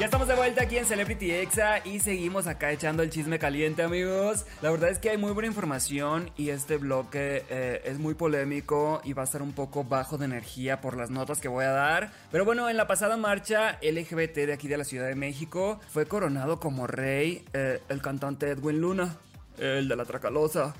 Ya 0.02 0.06
estamos 0.06 0.28
de 0.28 0.34
vuelta 0.34 0.64
aquí 0.64 0.78
en 0.78 0.86
Celebrity 0.86 1.30
Exa 1.30 1.86
y 1.86 2.00
seguimos 2.00 2.48
acá 2.48 2.72
echando 2.72 3.04
el 3.04 3.12
chisme 3.12 3.38
caliente, 3.38 3.84
amigos. 3.84 4.48
La 4.64 4.72
verdad 4.72 4.90
es 4.90 4.98
que 4.98 5.12
hay 5.12 5.18
muy 5.20 5.32
buena 5.32 5.46
información 5.46 6.32
y 6.36 6.50
este 6.50 6.78
bloque 6.78 7.46
eh, 7.52 7.84
es 7.86 8.00
muy 8.00 8.16
polémico 8.16 9.00
y 9.04 9.14
va 9.14 9.22
a 9.22 9.26
estar 9.26 9.44
un 9.44 9.52
poco 9.52 9.84
bajo 9.84 10.18
de 10.18 10.26
energía 10.26 10.82
por 10.82 10.98
las 10.98 11.12
notas 11.12 11.40
que 11.40 11.48
voy 11.48 11.66
a 11.66 11.70
dar. 11.70 12.12
Pero 12.32 12.46
bueno, 12.46 12.68
en 12.68 12.78
la 12.78 12.88
pasada 12.88 13.16
marcha 13.16 13.78
LGBT 13.84 14.38
de 14.48 14.54
aquí 14.54 14.68
de 14.68 14.78
la 14.78 14.86
Ciudad 14.86 15.06
de 15.06 15.14
México 15.14 15.80
fue 15.94 16.08
coronado 16.08 16.60
como 16.60 16.88
rey 16.88 17.46
eh, 17.54 17.80
el 17.88 18.02
cantante 18.02 18.50
Edwin 18.50 18.82
Luna, 18.82 19.18
el 19.60 19.88
de 19.88 19.96
la 19.96 20.06
Tracalosa. 20.06 20.74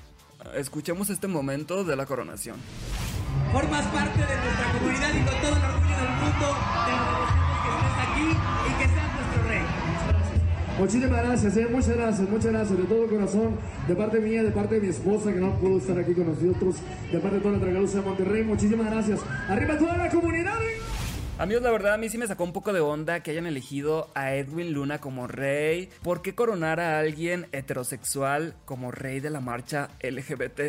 Escuchemos 0.56 1.10
este 1.10 1.28
momento 1.28 1.84
de 1.84 1.94
la 1.94 2.06
coronación. 2.06 2.56
Formas 3.52 3.86
parte 3.86 4.18
de 4.18 4.36
nuestra 4.36 4.72
comunidad 4.72 5.14
y 5.14 5.24
con 5.24 5.40
todo 5.40 5.56
el 5.56 5.62
orgullo 5.62 5.96
del 5.96 6.08
mundo 6.08 6.56
te 6.86 7.31
Muchísimas 10.78 11.22
gracias, 11.22 11.56
eh, 11.58 11.66
muchas 11.70 11.96
gracias, 11.96 12.28
muchas 12.28 12.52
gracias 12.52 12.78
de 12.78 12.84
todo 12.84 13.06
corazón, 13.06 13.56
de 13.86 13.94
parte 13.94 14.20
mía, 14.20 14.42
de 14.42 14.50
parte 14.50 14.76
de 14.76 14.80
mi 14.80 14.88
esposa 14.88 15.32
que 15.32 15.38
no 15.38 15.54
pudo 15.60 15.78
estar 15.78 15.98
aquí 15.98 16.14
con 16.14 16.26
nosotros, 16.26 16.76
de 17.12 17.18
parte 17.18 17.36
de 17.36 17.42
toda 17.42 17.54
la 17.54 17.60
Tragalusa 17.60 17.98
de 17.98 18.04
Monterrey, 18.04 18.42
muchísimas 18.42 18.90
gracias. 18.90 19.20
Arriba 19.48 19.78
toda 19.78 19.96
la 19.96 20.08
comunidad. 20.08 20.58
Amigos, 21.38 21.62
la 21.62 21.70
verdad 21.70 21.94
a 21.94 21.98
mí 21.98 22.08
sí 22.08 22.18
me 22.18 22.26
sacó 22.26 22.44
un 22.44 22.52
poco 22.52 22.72
de 22.72 22.80
onda 22.80 23.20
que 23.20 23.32
hayan 23.32 23.46
elegido 23.46 24.10
a 24.14 24.34
Edwin 24.34 24.72
Luna 24.72 25.00
como 25.00 25.26
rey. 25.26 25.88
¿Por 26.02 26.22
qué 26.22 26.34
coronar 26.34 26.78
a 26.78 26.98
alguien 26.98 27.48
heterosexual 27.52 28.54
como 28.64 28.92
rey 28.92 29.20
de 29.20 29.30
la 29.30 29.40
marcha 29.40 29.88
LGBT? 30.02 30.60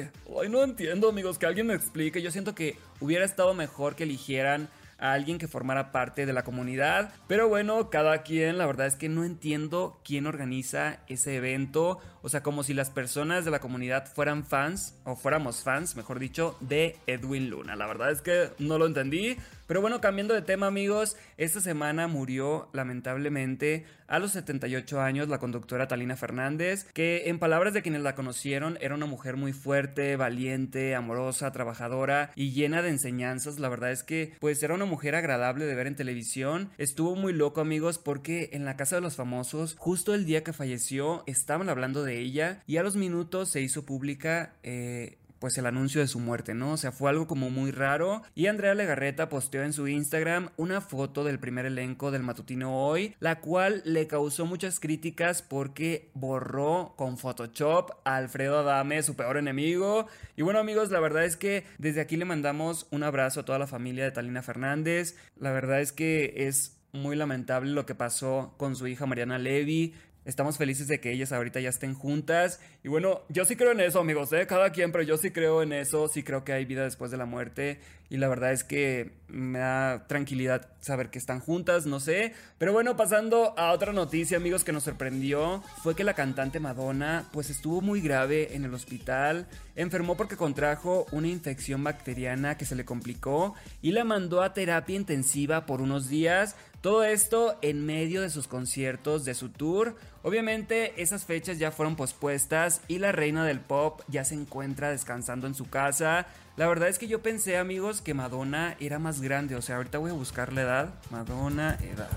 Ay, 0.42 0.50
no 0.50 0.64
entiendo, 0.64 1.10
amigos, 1.10 1.38
que 1.38 1.46
alguien 1.46 1.68
me 1.68 1.76
explique. 1.76 2.22
Yo 2.22 2.32
siento 2.32 2.56
que 2.56 2.78
hubiera 3.00 3.24
estado 3.24 3.54
mejor 3.54 3.96
que 3.96 4.04
eligieran 4.04 4.68
a 5.04 5.12
alguien 5.12 5.38
que 5.38 5.50
formara 5.50 5.92
parte 5.92 6.26
de 6.26 6.32
la 6.32 6.44
comunidad. 6.44 7.14
Pero 7.28 7.50
bueno, 7.50 7.90
cada 7.90 8.24
quien, 8.24 8.58
la 8.58 8.66
verdad 8.66 8.88
es 8.88 8.96
que 8.96 9.10
no 9.10 9.26
entiendo 9.26 10.00
quién 10.06 10.26
organiza 10.28 11.00
ese 11.10 11.36
evento. 11.36 12.00
O 12.22 12.30
sea, 12.30 12.42
como 12.42 12.64
si 12.64 12.74
las 12.74 12.90
personas 12.90 13.44
de 13.44 13.52
la 13.52 13.60
comunidad 13.60 14.08
fueran 14.08 14.46
fans, 14.46 14.96
o 15.04 15.18
fuéramos 15.18 15.62
fans, 15.62 15.98
mejor 15.98 16.20
dicho, 16.20 16.56
de 16.62 16.96
Edwin 17.06 17.50
Luna. 17.50 17.76
La 17.76 17.86
verdad 17.86 18.12
es 18.12 18.22
que 18.22 18.52
no 18.60 18.78
lo 18.78 18.86
entendí. 18.86 19.36
Pero 19.74 19.82
bueno, 19.82 20.02
cambiando 20.02 20.36
de 20.36 20.44
tema 20.44 20.68
amigos, 20.68 21.18
esta 21.36 21.60
semana 21.60 22.08
murió 22.08 22.70
lamentablemente 22.74 23.88
a 24.06 24.20
los 24.20 24.34
78 24.34 25.02
años 25.02 25.30
la 25.30 25.40
conductora 25.40 25.88
Talina 25.88 26.16
Fernández, 26.16 26.86
que 26.94 27.24
en 27.26 27.40
palabras 27.40 27.74
de 27.74 27.82
quienes 27.82 28.04
la 28.04 28.14
conocieron 28.14 28.78
era 28.82 28.94
una 28.94 29.08
mujer 29.08 29.36
muy 29.36 29.52
fuerte, 29.52 30.16
valiente, 30.16 30.94
amorosa, 30.94 31.52
trabajadora 31.52 32.30
y 32.36 32.52
llena 32.52 32.84
de 32.84 32.90
enseñanzas. 32.90 33.58
La 33.58 33.68
verdad 33.68 33.92
es 33.92 34.04
que 34.04 34.36
pues 34.40 34.62
era 34.62 34.76
una 34.76 34.86
mujer 34.86 35.16
agradable 35.16 35.66
de 35.66 35.74
ver 35.74 35.88
en 35.88 35.96
televisión. 35.96 36.70
Estuvo 36.78 37.16
muy 37.16 37.34
loco 37.34 37.60
amigos 37.60 37.98
porque 37.98 38.52
en 38.54 38.66
la 38.66 38.78
casa 38.78 38.98
de 38.98 39.02
los 39.02 39.16
famosos, 39.16 39.76
justo 39.80 40.14
el 40.14 40.26
día 40.26 40.44
que 40.44 40.54
falleció, 40.54 41.24
estaban 41.26 41.70
hablando 41.70 42.04
de 42.04 42.20
ella 42.20 42.62
y 42.68 42.78
a 42.78 42.84
los 42.84 42.96
minutos 42.96 43.50
se 43.50 43.62
hizo 43.62 43.88
pública 43.88 44.54
eh, 44.62 45.18
pues 45.44 45.58
el 45.58 45.66
anuncio 45.66 46.00
de 46.00 46.08
su 46.08 46.22
muerte, 46.22 46.54
¿no? 46.54 46.72
O 46.72 46.78
sea, 46.78 46.94
fue 46.94 47.10
algo 47.10 47.28
como 47.28 47.50
muy 47.50 47.72
raro. 47.72 48.22
Y 48.34 48.48
Andrea 48.48 48.76
Legarreta 48.76 49.28
posteó 49.28 49.62
en 49.64 49.74
su 49.74 49.90
Instagram 49.90 50.52
una 50.56 50.80
foto 50.80 51.26
del 51.26 51.38
primer 51.38 51.66
elenco 51.66 52.12
del 52.12 52.24
matutino 52.24 52.82
hoy, 52.82 53.14
la 53.20 53.42
cual 53.42 53.82
le 53.84 54.08
causó 54.08 54.46
muchas 54.46 54.80
críticas 54.80 55.42
porque 55.42 56.10
borró 56.14 56.94
con 56.96 57.18
Photoshop 57.18 57.92
a 58.06 58.16
Alfredo 58.16 58.60
Adame, 58.60 59.04
su 59.04 59.18
peor 59.18 59.36
enemigo. 59.36 60.08
Y 60.38 60.44
bueno 60.44 60.60
amigos, 60.60 60.92
la 60.92 61.02
verdad 61.02 61.26
es 61.26 61.36
que 61.36 61.66
desde 61.78 62.00
aquí 62.00 62.16
le 62.16 62.24
mandamos 62.24 62.88
un 62.92 63.04
abrazo 63.04 63.42
a 63.42 63.46
toda 63.46 63.60
la 63.60 63.68
familia 63.68 64.06
de 64.06 64.12
Talina 64.12 64.44
Fernández. 64.44 65.18
La 65.38 65.52
verdad 65.52 65.82
es 65.82 65.92
que 65.92 66.48
es 66.48 66.78
muy 66.94 67.18
lamentable 67.18 67.72
lo 67.72 67.86
que 67.86 67.96
pasó 67.96 68.54
con 68.56 68.78
su 68.78 68.88
hija 68.88 69.08
Mariana 69.08 69.40
Levy. 69.40 69.94
Estamos 70.26 70.58
felices 70.58 70.88
de 70.88 71.00
que 71.00 71.12
ellas 71.12 71.32
ahorita 71.32 71.60
ya 71.60 71.70
estén 71.70 71.94
juntas. 71.94 72.60
Y 72.84 72.88
bueno, 72.88 73.22
yo 73.30 73.44
sí 73.46 73.56
creo 73.56 73.72
en 73.72 73.82
eso, 73.82 74.00
amigos, 74.00 74.32
¿eh? 74.34 74.48
Cada 74.48 74.72
quien, 74.72 74.92
pero 74.92 75.04
yo 75.04 75.18
sí 75.18 75.32
creo 75.32 75.62
en 75.62 75.74
eso. 75.74 76.08
Sí 76.08 76.24
creo 76.24 76.44
que 76.44 76.54
hay 76.54 76.66
vida 76.66 76.84
después 76.84 77.12
de 77.12 77.18
la 77.18 77.26
muerte. 77.26 77.80
Y 78.10 78.18
la 78.18 78.28
verdad 78.28 78.52
es 78.52 78.64
que 78.64 79.12
me 79.28 79.60
da 79.60 80.06
tranquilidad 80.08 80.70
saber 80.80 81.10
que 81.10 81.18
están 81.18 81.40
juntas, 81.40 81.86
no 81.86 82.00
sé. 82.00 82.34
Pero 82.58 82.72
bueno, 82.72 82.96
pasando 82.96 83.58
a 83.58 83.72
otra 83.72 83.92
noticia, 83.92 84.38
amigos, 84.38 84.64
que 84.64 84.72
nos 84.72 84.84
sorprendió. 84.84 85.64
Fue 85.82 85.96
que 85.96 86.04
la 86.04 86.14
cantante 86.14 86.60
Madonna, 86.60 87.28
pues 87.34 87.50
estuvo 87.50 87.82
muy 87.82 88.02
grave 88.02 88.56
en 88.56 88.66
el 88.66 88.74
hospital. 88.74 89.48
Enfermó 89.76 90.16
porque 90.16 90.38
contrajo 90.38 91.08
una 91.12 91.28
infección 91.28 91.84
bacteriana 91.84 92.56
que 92.56 92.66
se 92.66 92.76
le 92.76 92.86
complicó. 92.86 93.56
Y 93.82 93.92
la 93.92 94.04
mandó 94.04 94.44
a 94.44 94.54
terapia 94.54 94.96
intensiva 94.96 95.66
por 95.66 95.82
unos 95.82 96.08
días. 96.08 96.56
Todo 96.82 97.04
esto 97.06 97.58
en 97.62 97.86
medio 97.86 98.22
de 98.22 98.30
sus 98.30 98.48
conciertos 98.48 99.26
de 99.26 99.34
su 99.34 99.50
tour. 99.50 99.96
Obviamente 100.24 101.02
esas 101.02 101.26
fechas 101.26 101.60
ya 101.60 101.72
fueron 101.72 101.98
pospuestas 101.98 102.82
y 102.88 103.00
la 103.00 103.12
reina 103.12 103.46
del 103.46 103.60
pop 103.60 104.02
ya 104.08 104.24
se 104.24 104.36
encuentra 104.36 104.90
descansando 104.90 105.48
en 105.48 105.54
su 105.54 105.70
casa. 105.70 106.28
La 106.56 106.68
verdad 106.68 106.88
es 106.88 106.98
que 106.98 107.08
yo 107.08 107.22
pensé 107.22 107.58
amigos 107.58 108.02
que 108.02 108.14
Madonna 108.14 108.78
era 108.80 109.00
más 109.00 109.22
grande. 109.22 109.58
O 109.58 109.62
sea, 109.62 109.76
ahorita 109.76 109.98
voy 109.98 110.12
a 110.12 110.14
buscar 110.14 110.54
la 110.54 110.62
edad. 110.62 110.94
Madonna, 111.12 111.78
edad. 111.82 112.10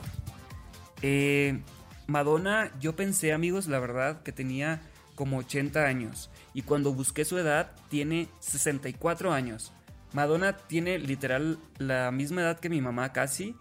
Eh, 1.03 1.61
Madonna, 2.07 2.71
yo 2.81 2.95
pensé 2.95 3.33
amigos, 3.33 3.67
la 3.67 3.81
verdad, 3.81 4.23
que 4.23 4.31
tenía 4.31 4.81
como 5.17 5.39
80 5.39 5.85
años. 5.85 6.31
Y 6.55 6.63
cuando 6.63 6.93
busqué 6.93 7.25
su 7.25 7.37
edad, 7.39 7.73
tiene 7.89 8.29
64 8.39 9.33
años. 9.33 9.73
Madonna 10.13 10.57
tiene 10.57 10.99
literal 10.99 11.59
la 11.79 12.13
misma 12.13 12.43
edad 12.43 12.61
que 12.61 12.69
mi 12.69 12.81
mamá 12.81 13.13
casi. 13.13 13.57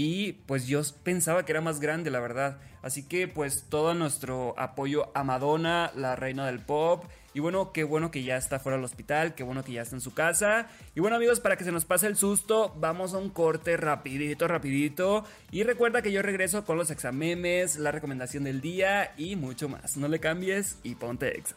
Y 0.00 0.34
pues 0.46 0.68
yo 0.68 0.80
pensaba 1.02 1.44
que 1.44 1.50
era 1.50 1.60
más 1.60 1.80
grande, 1.80 2.12
la 2.12 2.20
verdad. 2.20 2.58
Así 2.82 3.02
que 3.02 3.26
pues 3.26 3.64
todo 3.68 3.94
nuestro 3.94 4.54
apoyo 4.56 5.10
a 5.12 5.24
Madonna, 5.24 5.90
la 5.96 6.14
reina 6.14 6.46
del 6.46 6.60
pop. 6.60 7.04
Y 7.34 7.40
bueno, 7.40 7.72
qué 7.72 7.82
bueno 7.82 8.12
que 8.12 8.22
ya 8.22 8.36
está 8.36 8.60
fuera 8.60 8.76
del 8.76 8.84
hospital, 8.84 9.34
qué 9.34 9.42
bueno 9.42 9.64
que 9.64 9.72
ya 9.72 9.82
está 9.82 9.96
en 9.96 10.00
su 10.00 10.14
casa. 10.14 10.68
Y 10.94 11.00
bueno 11.00 11.16
amigos, 11.16 11.40
para 11.40 11.56
que 11.56 11.64
se 11.64 11.72
nos 11.72 11.84
pase 11.84 12.06
el 12.06 12.16
susto, 12.16 12.72
vamos 12.78 13.12
a 13.12 13.18
un 13.18 13.30
corte 13.30 13.76
rapidito, 13.76 14.46
rapidito. 14.46 15.24
Y 15.50 15.64
recuerda 15.64 16.00
que 16.00 16.12
yo 16.12 16.22
regreso 16.22 16.64
con 16.64 16.78
los 16.78 16.92
examemes, 16.92 17.76
la 17.76 17.90
recomendación 17.90 18.44
del 18.44 18.60
día 18.60 19.14
y 19.16 19.34
mucho 19.34 19.68
más. 19.68 19.96
No 19.96 20.06
le 20.06 20.20
cambies 20.20 20.78
y 20.84 20.94
ponte 20.94 21.36
exa. 21.36 21.56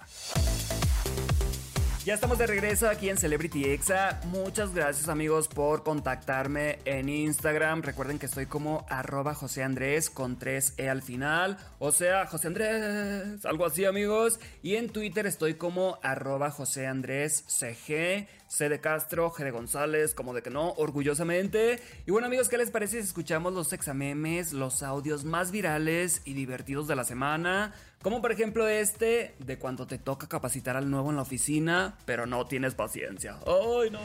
Ya 2.04 2.16
estamos 2.16 2.40
de 2.40 2.48
regreso 2.48 2.90
aquí 2.90 3.10
en 3.10 3.18
Celebrity 3.18 3.66
Exa. 3.66 4.20
Muchas 4.26 4.74
gracias 4.74 5.08
amigos 5.08 5.48
por 5.48 5.84
contactarme 5.84 6.80
en 6.86 7.10
Instagram. 7.10 7.84
Recuerden 7.84 8.18
que 8.18 8.26
estoy 8.26 8.48
como 8.48 8.88
arroba 8.90 9.36
José 9.36 9.62
Andrés 9.62 10.10
con 10.10 10.40
3E 10.40 10.90
al 10.90 11.04
final. 11.04 11.60
O 11.78 11.92
sea, 11.92 12.26
José 12.26 12.48
Andrés, 12.48 13.46
algo 13.46 13.68
así 13.68 13.86
amigos. 13.86 14.40
Y 14.64 14.78
en 14.78 14.90
Twitter 14.90 15.28
estoy 15.28 15.54
como 15.54 16.00
arroba 16.02 16.50
José 16.50 16.88
Andrés 16.88 17.44
CG. 17.46 18.28
C 18.52 18.68
de 18.68 18.82
Castro, 18.82 19.32
G 19.32 19.46
de 19.46 19.52
González, 19.52 20.14
como 20.14 20.34
de 20.34 20.42
que 20.42 20.50
no, 20.50 20.72
orgullosamente. 20.72 21.80
Y 22.06 22.12
bueno 22.12 22.28
amigos, 22.28 22.50
¿qué 22.50 22.58
les 22.58 22.70
parece 22.70 22.98
si 22.98 23.08
escuchamos 23.08 23.54
los 23.54 23.72
examemes, 23.72 24.52
los 24.52 24.84
audios 24.84 25.24
más 25.24 25.52
virales 25.52 26.22
y 26.26 26.34
divertidos 26.34 26.86
de 26.90 26.98
la 26.98 27.06
semana? 27.06 27.74
Como 28.02 28.22
por 28.22 28.34
ejemplo 28.34 28.68
este 28.68 29.36
de 29.40 29.58
cuando 29.58 29.88
te 29.88 30.00
toca 30.00 30.28
capacitar 30.28 30.76
al 30.76 30.92
nuevo 30.92 31.12
en 31.12 31.16
la 31.16 31.22
oficina, 31.22 31.96
pero 32.04 32.26
no 32.26 32.46
tienes 32.46 32.76
paciencia. 32.76 33.38
¡Ay, 33.48 33.90
no! 33.90 34.00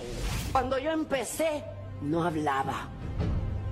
Cuando 0.53 0.79
yo 0.79 0.93
empecé, 0.93 1.65
no 2.03 2.23
hablaba. 2.23 2.89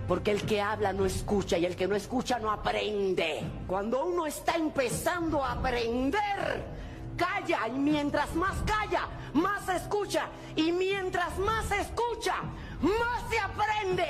Porque 0.08 0.32
el 0.32 0.42
que 0.42 0.60
habla 0.60 0.92
no 0.92 1.06
escucha 1.06 1.56
y 1.56 1.66
el 1.66 1.76
que 1.76 1.86
no 1.86 1.94
escucha 1.94 2.40
no 2.40 2.50
aprende. 2.50 3.44
Cuando 3.68 4.04
uno 4.04 4.26
está 4.26 4.56
empezando 4.56 5.44
a 5.44 5.52
aprender, 5.52 6.64
calla 7.16 7.68
y 7.68 7.78
mientras 7.78 8.34
más 8.34 8.56
calla, 8.66 9.08
más 9.32 9.68
escucha 9.68 10.28
y 10.56 10.72
mientras 10.72 11.38
más 11.38 11.70
escucha, 11.72 12.36
más 12.80 13.30
se 13.30 13.38
aprende. 13.38 14.06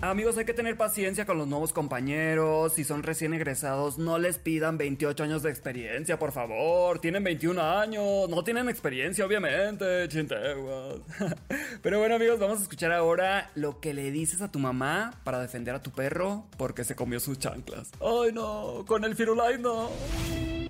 Amigos, 0.00 0.36
hay 0.36 0.44
que 0.44 0.52
tener 0.52 0.76
paciencia 0.76 1.24
con 1.24 1.38
los 1.38 1.46
nuevos 1.46 1.72
compañeros. 1.72 2.72
Si 2.72 2.82
son 2.82 3.04
recién 3.04 3.34
egresados, 3.34 3.98
no 3.98 4.18
les 4.18 4.36
pidan 4.36 4.76
28 4.76 5.22
años 5.22 5.44
de 5.44 5.50
experiencia, 5.50 6.18
por 6.18 6.32
favor. 6.32 6.98
Tienen 6.98 7.22
21 7.22 7.62
años, 7.62 8.28
no 8.28 8.42
tienen 8.42 8.68
experiencia, 8.68 9.24
obviamente, 9.24 10.08
chinteguas. 10.08 10.96
Pero 11.82 12.00
bueno, 12.00 12.16
amigos, 12.16 12.40
vamos 12.40 12.58
a 12.58 12.62
escuchar 12.62 12.90
ahora 12.90 13.52
lo 13.54 13.78
que 13.78 13.94
le 13.94 14.10
dices 14.10 14.42
a 14.42 14.50
tu 14.50 14.58
mamá 14.58 15.20
para 15.22 15.38
defender 15.38 15.76
a 15.76 15.82
tu 15.82 15.92
perro 15.92 16.46
porque 16.56 16.82
se 16.82 16.96
comió 16.96 17.20
sus 17.20 17.38
chanclas. 17.38 17.92
Ay, 18.00 18.32
no, 18.32 18.84
con 18.88 19.04
el 19.04 19.14
Firulais 19.14 19.60
no. 19.60 19.88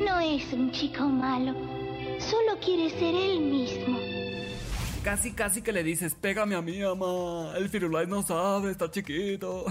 No 0.00 0.20
es 0.20 0.52
un 0.52 0.70
chico 0.72 1.04
malo, 1.04 1.52
solo 2.18 2.58
quiere 2.64 2.90
ser 2.90 3.14
él 3.14 3.40
mismo. 3.40 3.98
Casi, 5.02 5.32
casi 5.32 5.62
que 5.62 5.72
le 5.72 5.82
dices, 5.82 6.14
pégame 6.14 6.54
a 6.54 6.62
mí, 6.62 6.80
mamá. 6.80 7.54
El 7.56 7.68
Firulais 7.68 8.08
no 8.08 8.22
sabe, 8.22 8.70
está 8.70 8.90
chiquito. 8.90 9.64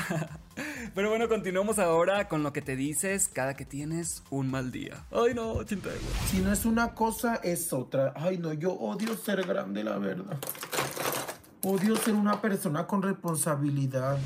Pero 0.94 1.10
bueno, 1.10 1.30
continuamos 1.30 1.80
ahora 1.80 2.28
con 2.28 2.44
lo 2.44 2.52
que 2.52 2.62
te 2.62 2.76
dices 2.76 3.30
cada 3.30 3.54
que 3.54 3.64
tienes 3.66 4.24
un 4.30 4.52
mal 4.52 4.72
día. 4.72 5.06
Ay, 5.12 5.34
no, 5.34 5.64
chintegua. 5.64 5.98
Si 6.30 6.40
no 6.40 6.52
es 6.52 6.66
una 6.66 6.94
cosa, 6.94 7.36
es 7.36 7.72
otra. 7.72 8.14
Ay, 8.16 8.38
no, 8.38 8.52
yo 8.52 8.74
odio 8.74 9.16
ser 9.16 9.46
grande, 9.46 9.84
la 9.84 9.98
verdad. 9.98 10.38
Odio 11.64 11.96
ser 11.96 12.16
una 12.16 12.42
persona 12.42 12.86
con 12.86 13.02
responsabilidad. 13.02 14.18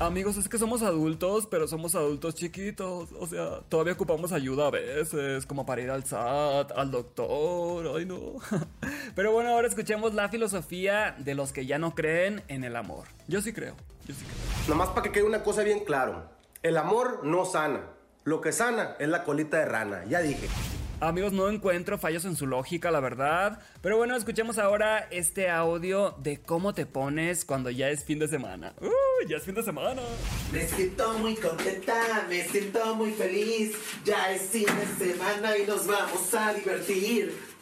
Amigos, 0.00 0.36
es 0.36 0.48
que 0.48 0.58
somos 0.58 0.82
adultos, 0.82 1.46
pero 1.46 1.68
somos 1.68 1.94
adultos 1.94 2.34
chiquitos. 2.34 3.12
O 3.12 3.26
sea, 3.28 3.60
todavía 3.68 3.92
ocupamos 3.92 4.32
ayuda 4.32 4.66
a 4.66 4.70
veces, 4.70 5.46
como 5.46 5.64
para 5.64 5.82
ir 5.82 5.90
al 5.90 6.04
SAT, 6.04 6.72
al 6.72 6.90
doctor. 6.90 7.96
Ay, 7.96 8.04
no. 8.04 8.34
Pero 9.14 9.32
bueno, 9.32 9.50
ahora 9.50 9.68
escuchemos 9.68 10.12
la 10.12 10.28
filosofía 10.28 11.14
de 11.18 11.36
los 11.36 11.52
que 11.52 11.66
ya 11.66 11.78
no 11.78 11.94
creen 11.94 12.42
en 12.48 12.64
el 12.64 12.74
amor. 12.74 13.06
Yo 13.28 13.40
sí 13.40 13.52
creo, 13.52 13.76
yo 14.06 14.14
sí 14.14 14.24
creo. 14.24 14.68
Nomás 14.68 14.88
para 14.88 15.02
que 15.02 15.12
quede 15.12 15.24
una 15.24 15.44
cosa 15.44 15.62
bien 15.62 15.84
claro. 15.84 16.28
El 16.64 16.76
amor 16.76 17.20
no 17.24 17.44
sana. 17.44 17.82
Lo 18.24 18.40
que 18.40 18.50
sana 18.50 18.96
es 18.98 19.08
la 19.08 19.22
colita 19.22 19.58
de 19.58 19.66
rana. 19.66 20.04
Ya 20.08 20.20
dije. 20.20 20.48
Amigos, 21.00 21.32
no 21.32 21.50
encuentro 21.50 21.98
fallos 21.98 22.24
en 22.24 22.36
su 22.36 22.46
lógica, 22.46 22.90
la 22.90 23.00
verdad. 23.00 23.60
Pero 23.82 23.96
bueno, 23.96 24.16
escuchemos 24.16 24.58
ahora 24.58 25.08
este 25.10 25.50
audio 25.50 26.14
de 26.18 26.40
cómo 26.40 26.72
te 26.72 26.86
pones 26.86 27.44
cuando 27.44 27.68
ya 27.70 27.90
es 27.90 28.04
fin 28.04 28.18
de 28.18 28.28
semana. 28.28 28.74
¡Uh! 28.80 29.26
Ya 29.28 29.36
es 29.36 29.42
fin 29.42 29.54
de 29.54 29.62
semana. 29.62 30.00
Me 30.52 30.66
siento 30.66 31.12
muy 31.18 31.34
contenta, 31.34 32.26
me 32.28 32.44
siento 32.44 32.94
muy 32.94 33.12
feliz. 33.12 33.76
Ya 34.04 34.32
es 34.32 34.42
fin 34.42 34.66
de 34.66 35.12
semana 35.12 35.58
y 35.58 35.66
nos 35.66 35.86
vamos 35.86 36.32
a 36.32 36.54
divertir. 36.54 37.53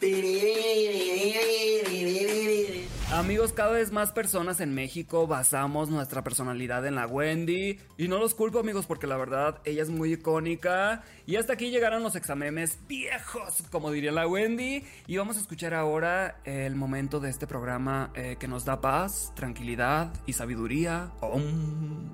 Amigos, 3.13 3.53
cada 3.53 3.73
vez 3.73 3.91
más 3.91 4.11
personas 4.11 4.59
en 4.59 4.73
México 4.73 5.27
basamos 5.27 5.89
nuestra 5.89 6.23
personalidad 6.23 6.85
en 6.87 6.95
la 6.95 7.05
Wendy. 7.05 7.79
Y 7.95 8.07
no 8.07 8.17
los 8.17 8.33
culpo, 8.33 8.59
amigos, 8.59 8.87
porque 8.87 9.05
la 9.05 9.17
verdad 9.17 9.61
ella 9.65 9.83
es 9.83 9.89
muy 9.89 10.13
icónica. 10.13 11.03
Y 11.27 11.35
hasta 11.35 11.53
aquí 11.53 11.69
llegaron 11.69 12.01
los 12.01 12.15
examemes 12.15 12.79
viejos, 12.87 13.63
como 13.71 13.91
diría 13.91 14.11
la 14.11 14.27
Wendy. 14.27 14.83
Y 15.05 15.17
vamos 15.17 15.37
a 15.37 15.41
escuchar 15.41 15.75
ahora 15.75 16.41
el 16.43 16.75
momento 16.75 17.19
de 17.19 17.29
este 17.29 17.45
programa 17.45 18.11
eh, 18.15 18.35
que 18.39 18.47
nos 18.47 18.65
da 18.65 18.81
paz, 18.81 19.31
tranquilidad 19.35 20.11
y 20.25 20.33
sabiduría. 20.33 21.11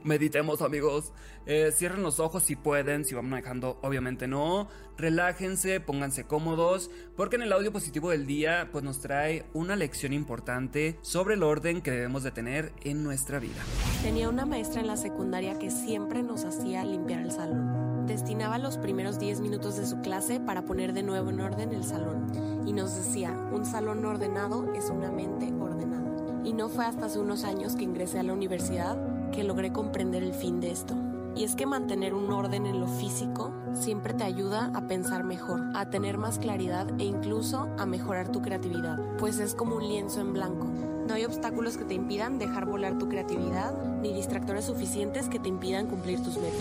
Meditemos, 0.04 0.62
amigos. 0.62 1.14
Eh, 1.52 1.72
cierren 1.72 2.04
los 2.04 2.20
ojos 2.20 2.44
si 2.44 2.56
pueden, 2.56 3.06
si 3.06 3.16
van 3.16 3.28
manejando, 3.28 3.80
obviamente 3.82 4.28
no. 4.28 4.68
Relájense, 5.00 5.80
pónganse 5.80 6.26
cómodos, 6.26 6.92
porque 7.16 7.38
en 7.38 7.42
el 7.42 7.52
audio 7.52 7.74
positivo 7.74 8.12
del 8.12 8.28
día 8.28 8.70
pues 8.72 8.84
nos 8.84 9.00
trae 9.00 9.46
una 9.56 9.76
lección 9.76 10.14
importante 10.14 11.00
sobre 11.02 11.34
el 11.34 11.42
orden 11.42 11.82
que 11.82 11.90
debemos 11.90 12.22
de 12.22 12.30
tener 12.30 12.72
en 12.84 13.04
nuestra 13.04 13.40
vida. 13.40 13.64
Tenía 14.04 14.30
una 14.30 14.46
maestra 14.46 14.82
en 14.82 14.86
la 14.86 14.96
secundaria 14.96 15.58
que 15.58 15.72
siempre 15.72 16.22
nos 16.22 16.46
hacía 16.46 16.86
limpiar 16.86 17.22
el 17.22 17.32
salón. 17.32 18.06
Destinaba 18.06 18.60
los 18.60 18.78
primeros 18.78 19.18
10 19.18 19.42
minutos 19.42 19.76
de 19.78 19.88
su 19.88 20.02
clase 20.02 20.40
para 20.40 20.66
poner 20.66 20.94
de 20.94 21.02
nuevo 21.02 21.32
en 21.32 21.40
orden 21.40 21.74
el 21.74 21.84
salón. 21.84 22.28
Y 22.68 22.74
nos 22.74 22.96
decía, 22.96 23.32
un 23.52 23.66
salón 23.66 24.06
ordenado 24.06 24.72
es 24.76 24.92
una 24.92 25.12
mente 25.12 25.52
ordenada. 25.60 26.44
Y 26.46 26.54
no 26.54 26.70
fue 26.70 26.86
hasta 26.86 27.08
hace 27.08 27.18
unos 27.18 27.44
años 27.44 27.76
que 27.76 27.86
ingresé 27.86 28.20
a 28.20 28.24
la 28.24 28.34
universidad 28.34 29.32
que 29.32 29.44
logré 29.44 29.72
comprender 29.72 30.22
el 30.22 30.36
fin 30.36 30.60
de 30.60 30.70
esto. 30.70 31.09
Y 31.40 31.46
es 31.46 31.56
que 31.56 31.66
mantener 31.66 32.14
un 32.14 32.34
orden 32.34 32.66
en 32.66 32.82
lo 32.82 32.88
físico 32.88 33.54
siempre 33.74 34.14
te 34.14 34.26
ayuda 34.26 34.74
a 34.76 34.90
pensar 34.90 35.24
mejor, 35.24 35.62
a 35.74 35.90
tener 35.90 36.18
más 36.18 36.38
claridad 36.38 36.86
e 37.00 37.06
incluso 37.06 37.74
a 37.80 37.86
mejorar 37.86 38.30
tu 38.30 38.42
creatividad, 38.42 39.00
pues 39.18 39.40
es 39.40 39.56
como 39.56 39.78
un 39.78 39.88
lienzo 39.88 40.20
en 40.20 40.34
blanco. 40.34 40.66
No 41.08 41.14
hay 41.14 41.24
obstáculos 41.24 41.78
que 41.78 41.86
te 41.86 41.94
impidan 41.94 42.40
dejar 42.40 42.66
volar 42.66 42.98
tu 42.98 43.08
creatividad, 43.08 43.74
ni 44.02 44.14
distractores 44.14 44.66
suficientes 44.66 45.30
que 45.30 45.40
te 45.40 45.48
impidan 45.48 45.88
cumplir 45.88 46.22
tus 46.22 46.36
metas. 46.36 46.60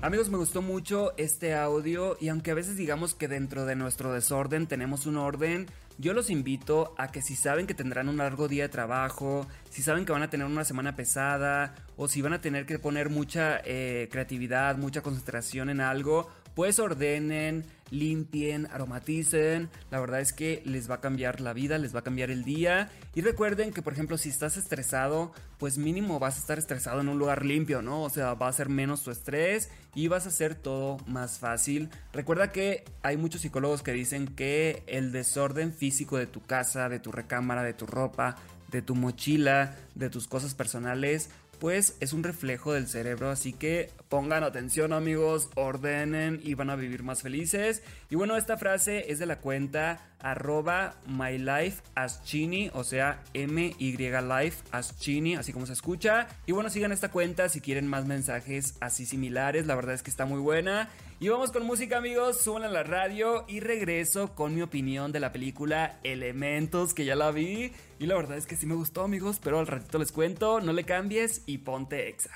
Amigos, 0.00 0.30
me 0.30 0.38
gustó 0.38 0.62
mucho 0.62 1.12
este 1.18 1.54
audio 1.54 2.16
y 2.18 2.28
aunque 2.28 2.52
a 2.52 2.54
veces 2.54 2.78
digamos 2.78 3.14
que 3.14 3.28
dentro 3.28 3.66
de 3.66 3.76
nuestro 3.76 4.14
desorden 4.14 4.66
tenemos 4.66 5.04
un 5.04 5.18
orden, 5.18 5.66
yo 6.00 6.14
los 6.14 6.30
invito 6.30 6.94
a 6.96 7.12
que 7.12 7.20
si 7.20 7.36
saben 7.36 7.66
que 7.66 7.74
tendrán 7.74 8.08
un 8.08 8.16
largo 8.16 8.48
día 8.48 8.62
de 8.62 8.68
trabajo, 8.70 9.46
si 9.68 9.82
saben 9.82 10.06
que 10.06 10.12
van 10.12 10.22
a 10.22 10.30
tener 10.30 10.46
una 10.46 10.64
semana 10.64 10.96
pesada 10.96 11.74
o 11.96 12.08
si 12.08 12.22
van 12.22 12.32
a 12.32 12.40
tener 12.40 12.64
que 12.64 12.78
poner 12.78 13.10
mucha 13.10 13.60
eh, 13.64 14.08
creatividad, 14.10 14.78
mucha 14.78 15.02
concentración 15.02 15.68
en 15.68 15.82
algo, 15.82 16.30
pues 16.54 16.78
ordenen, 16.78 17.64
limpien, 17.90 18.66
aromaticen. 18.66 19.68
La 19.90 20.00
verdad 20.00 20.20
es 20.20 20.32
que 20.32 20.62
les 20.64 20.90
va 20.90 20.96
a 20.96 21.00
cambiar 21.00 21.40
la 21.40 21.52
vida, 21.52 21.78
les 21.78 21.94
va 21.94 22.00
a 22.00 22.04
cambiar 22.04 22.30
el 22.30 22.44
día. 22.44 22.90
Y 23.14 23.20
recuerden 23.20 23.72
que, 23.72 23.82
por 23.82 23.92
ejemplo, 23.92 24.18
si 24.18 24.28
estás 24.28 24.56
estresado, 24.56 25.32
pues 25.58 25.78
mínimo 25.78 26.18
vas 26.18 26.36
a 26.36 26.40
estar 26.40 26.58
estresado 26.58 27.00
en 27.00 27.08
un 27.08 27.18
lugar 27.18 27.44
limpio, 27.44 27.82
¿no? 27.82 28.02
O 28.02 28.10
sea, 28.10 28.34
va 28.34 28.48
a 28.48 28.52
ser 28.52 28.68
menos 28.68 29.02
tu 29.02 29.10
estrés 29.10 29.70
y 29.94 30.08
vas 30.08 30.26
a 30.26 30.30
hacer 30.30 30.54
todo 30.54 30.98
más 31.06 31.38
fácil. 31.38 31.90
Recuerda 32.12 32.52
que 32.52 32.84
hay 33.02 33.16
muchos 33.16 33.42
psicólogos 33.42 33.82
que 33.82 33.92
dicen 33.92 34.26
que 34.28 34.82
el 34.86 35.12
desorden 35.12 35.72
físico 35.72 36.16
de 36.16 36.26
tu 36.26 36.42
casa, 36.42 36.88
de 36.88 37.00
tu 37.00 37.12
recámara, 37.12 37.62
de 37.62 37.74
tu 37.74 37.86
ropa, 37.86 38.36
de 38.70 38.82
tu 38.82 38.94
mochila, 38.94 39.76
de 39.94 40.10
tus 40.10 40.28
cosas 40.28 40.54
personales, 40.54 41.30
pues 41.60 41.96
es 42.00 42.12
un 42.12 42.24
reflejo 42.24 42.72
del 42.72 42.88
cerebro, 42.88 43.30
así 43.30 43.52
que 43.52 43.90
pongan 44.08 44.42
atención 44.42 44.92
amigos, 44.92 45.50
ordenen 45.54 46.40
y 46.42 46.54
van 46.54 46.70
a 46.70 46.76
vivir 46.76 47.02
más 47.02 47.22
felices. 47.22 47.82
Y 48.08 48.16
bueno, 48.16 48.36
esta 48.36 48.56
frase 48.56 49.12
es 49.12 49.18
de 49.18 49.26
la 49.26 49.38
cuenta 49.38 50.08
arroba 50.18 50.96
mylifeaschini, 51.06 52.70
o 52.74 52.82
sea, 52.82 53.22
M-Y 53.34 53.96
Life 53.96 54.64
Chini, 54.98 55.36
así 55.36 55.52
como 55.52 55.66
se 55.66 55.74
escucha. 55.74 56.26
Y 56.46 56.52
bueno, 56.52 56.70
sigan 56.70 56.92
esta 56.92 57.10
cuenta 57.10 57.48
si 57.48 57.60
quieren 57.60 57.86
más 57.86 58.06
mensajes 58.06 58.74
así 58.80 59.06
similares, 59.06 59.66
la 59.66 59.74
verdad 59.74 59.94
es 59.94 60.02
que 60.02 60.10
está 60.10 60.24
muy 60.24 60.40
buena. 60.40 60.88
Y 61.22 61.28
vamos 61.28 61.52
con 61.52 61.66
música 61.66 61.98
amigos, 61.98 62.40
suban 62.40 62.64
a 62.64 62.68
la 62.68 62.82
radio 62.82 63.44
y 63.46 63.60
regreso 63.60 64.34
con 64.34 64.54
mi 64.54 64.62
opinión 64.62 65.12
de 65.12 65.20
la 65.20 65.32
película 65.32 65.98
Elementos, 66.02 66.94
que 66.94 67.04
ya 67.04 67.14
la 67.14 67.30
vi. 67.30 67.72
Y 67.98 68.06
la 68.06 68.14
verdad 68.14 68.38
es 68.38 68.46
que 68.46 68.56
sí 68.56 68.64
me 68.64 68.74
gustó 68.74 69.02
amigos, 69.02 69.38
pero 69.38 69.58
al 69.58 69.66
ratito 69.66 69.98
les 69.98 70.12
cuento, 70.12 70.62
no 70.62 70.72
le 70.72 70.84
cambies 70.84 71.42
y 71.44 71.58
ponte 71.58 72.08
exa. 72.08 72.30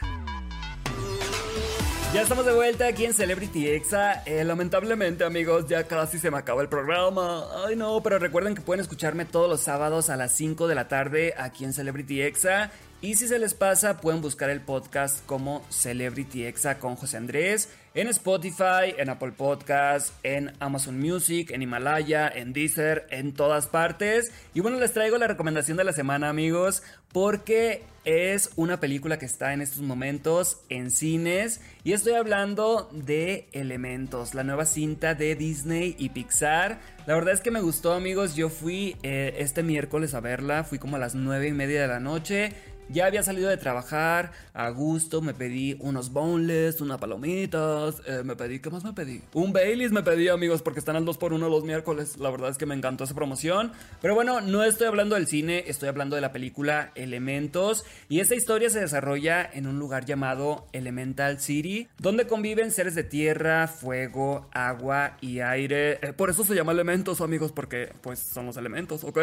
Ya 2.12 2.20
estamos 2.20 2.44
de 2.44 2.52
vuelta 2.52 2.86
aquí 2.86 3.06
en 3.06 3.14
Celebrity 3.14 3.68
Exa. 3.70 4.22
Eh, 4.26 4.44
lamentablemente, 4.44 5.24
amigos, 5.24 5.66
ya 5.66 5.84
casi 5.84 6.18
se 6.18 6.30
me 6.30 6.36
acaba 6.36 6.60
el 6.60 6.68
programa. 6.68 7.42
Ay, 7.66 7.76
no, 7.76 8.02
pero 8.02 8.18
recuerden 8.18 8.54
que 8.54 8.60
pueden 8.60 8.82
escucharme 8.82 9.24
todos 9.24 9.48
los 9.48 9.62
sábados 9.62 10.10
a 10.10 10.16
las 10.16 10.30
5 10.32 10.68
de 10.68 10.74
la 10.74 10.88
tarde 10.88 11.32
aquí 11.38 11.64
en 11.64 11.72
Celebrity 11.72 12.20
Exa. 12.20 12.70
Y 13.04 13.16
si 13.16 13.28
se 13.28 13.38
les 13.38 13.52
pasa, 13.52 14.00
pueden 14.00 14.22
buscar 14.22 14.48
el 14.48 14.62
podcast 14.62 15.26
como 15.26 15.62
Celebrity 15.68 16.46
Exa 16.46 16.78
con 16.78 16.96
José 16.96 17.18
Andrés 17.18 17.68
en 17.94 18.08
Spotify, 18.08 18.92
en 18.98 19.08
Apple 19.08 19.32
Podcasts, 19.32 20.12
en 20.24 20.52
Amazon 20.58 20.98
Music, 20.98 21.52
en 21.52 21.62
Himalaya, 21.62 22.28
en 22.28 22.52
Deezer, 22.52 23.06
en 23.10 23.32
todas 23.32 23.68
partes. 23.68 24.32
Y 24.52 24.60
bueno, 24.60 24.80
les 24.80 24.92
traigo 24.92 25.16
la 25.16 25.28
recomendación 25.28 25.76
de 25.76 25.84
la 25.84 25.92
semana, 25.92 26.28
amigos, 26.28 26.82
porque 27.12 27.84
es 28.04 28.50
una 28.56 28.80
película 28.80 29.18
que 29.18 29.26
está 29.26 29.52
en 29.52 29.62
estos 29.62 29.80
momentos 29.80 30.58
en 30.68 30.90
cines. 30.90 31.60
Y 31.84 31.92
estoy 31.92 32.14
hablando 32.14 32.90
de 32.92 33.46
Elementos, 33.52 34.34
la 34.34 34.42
nueva 34.42 34.66
cinta 34.66 35.14
de 35.14 35.36
Disney 35.36 35.94
y 35.96 36.08
Pixar. 36.08 36.80
La 37.06 37.14
verdad 37.14 37.32
es 37.32 37.40
que 37.40 37.52
me 37.52 37.60
gustó, 37.60 37.92
amigos. 37.92 38.34
Yo 38.34 38.48
fui 38.48 38.96
eh, 39.04 39.36
este 39.38 39.62
miércoles 39.62 40.14
a 40.14 40.20
verla, 40.20 40.64
fui 40.64 40.80
como 40.80 40.96
a 40.96 40.98
las 40.98 41.14
9 41.14 41.46
y 41.46 41.52
media 41.52 41.82
de 41.82 41.88
la 41.88 42.00
noche. 42.00 42.52
Ya 42.88 43.06
había 43.06 43.22
salido 43.22 43.48
de 43.48 43.56
trabajar 43.56 44.32
a 44.52 44.68
gusto, 44.68 45.22
me 45.22 45.32
pedí 45.32 45.76
unos 45.80 46.12
boneless, 46.12 46.80
unas 46.80 46.98
palomitas, 46.98 48.02
eh, 48.06 48.22
me 48.24 48.36
pedí, 48.36 48.60
¿qué 48.60 48.68
más 48.68 48.84
me 48.84 48.92
pedí? 48.92 49.22
Un 49.32 49.52
Baileys 49.52 49.90
me 49.90 50.02
pedí, 50.02 50.28
amigos, 50.28 50.60
porque 50.60 50.80
están 50.80 50.96
al 50.96 51.04
2x1 51.04 51.48
los 51.48 51.64
miércoles. 51.64 52.18
La 52.18 52.30
verdad 52.30 52.50
es 52.50 52.58
que 52.58 52.66
me 52.66 52.74
encantó 52.74 53.04
esa 53.04 53.14
promoción. 53.14 53.72
Pero 54.02 54.14
bueno, 54.14 54.40
no 54.42 54.62
estoy 54.64 54.86
hablando 54.86 55.14
del 55.14 55.26
cine, 55.26 55.64
estoy 55.66 55.88
hablando 55.88 56.14
de 56.14 56.22
la 56.22 56.32
película 56.32 56.92
Elementos. 56.94 57.84
Y 58.08 58.20
esta 58.20 58.34
historia 58.34 58.68
se 58.68 58.80
desarrolla 58.80 59.48
en 59.52 59.66
un 59.66 59.78
lugar 59.78 60.04
llamado 60.04 60.66
Elemental 60.72 61.40
City, 61.40 61.88
donde 61.98 62.26
conviven 62.26 62.70
seres 62.70 62.94
de 62.94 63.04
tierra, 63.04 63.66
fuego, 63.66 64.48
agua 64.52 65.16
y 65.20 65.40
aire. 65.40 65.98
Eh, 66.02 66.12
por 66.12 66.28
eso 66.28 66.44
se 66.44 66.54
llama 66.54 66.72
Elementos, 66.72 67.20
amigos, 67.20 67.50
porque 67.50 67.92
pues 68.02 68.18
son 68.18 68.46
los 68.46 68.56
elementos, 68.56 69.04
¿ok? 69.04 69.18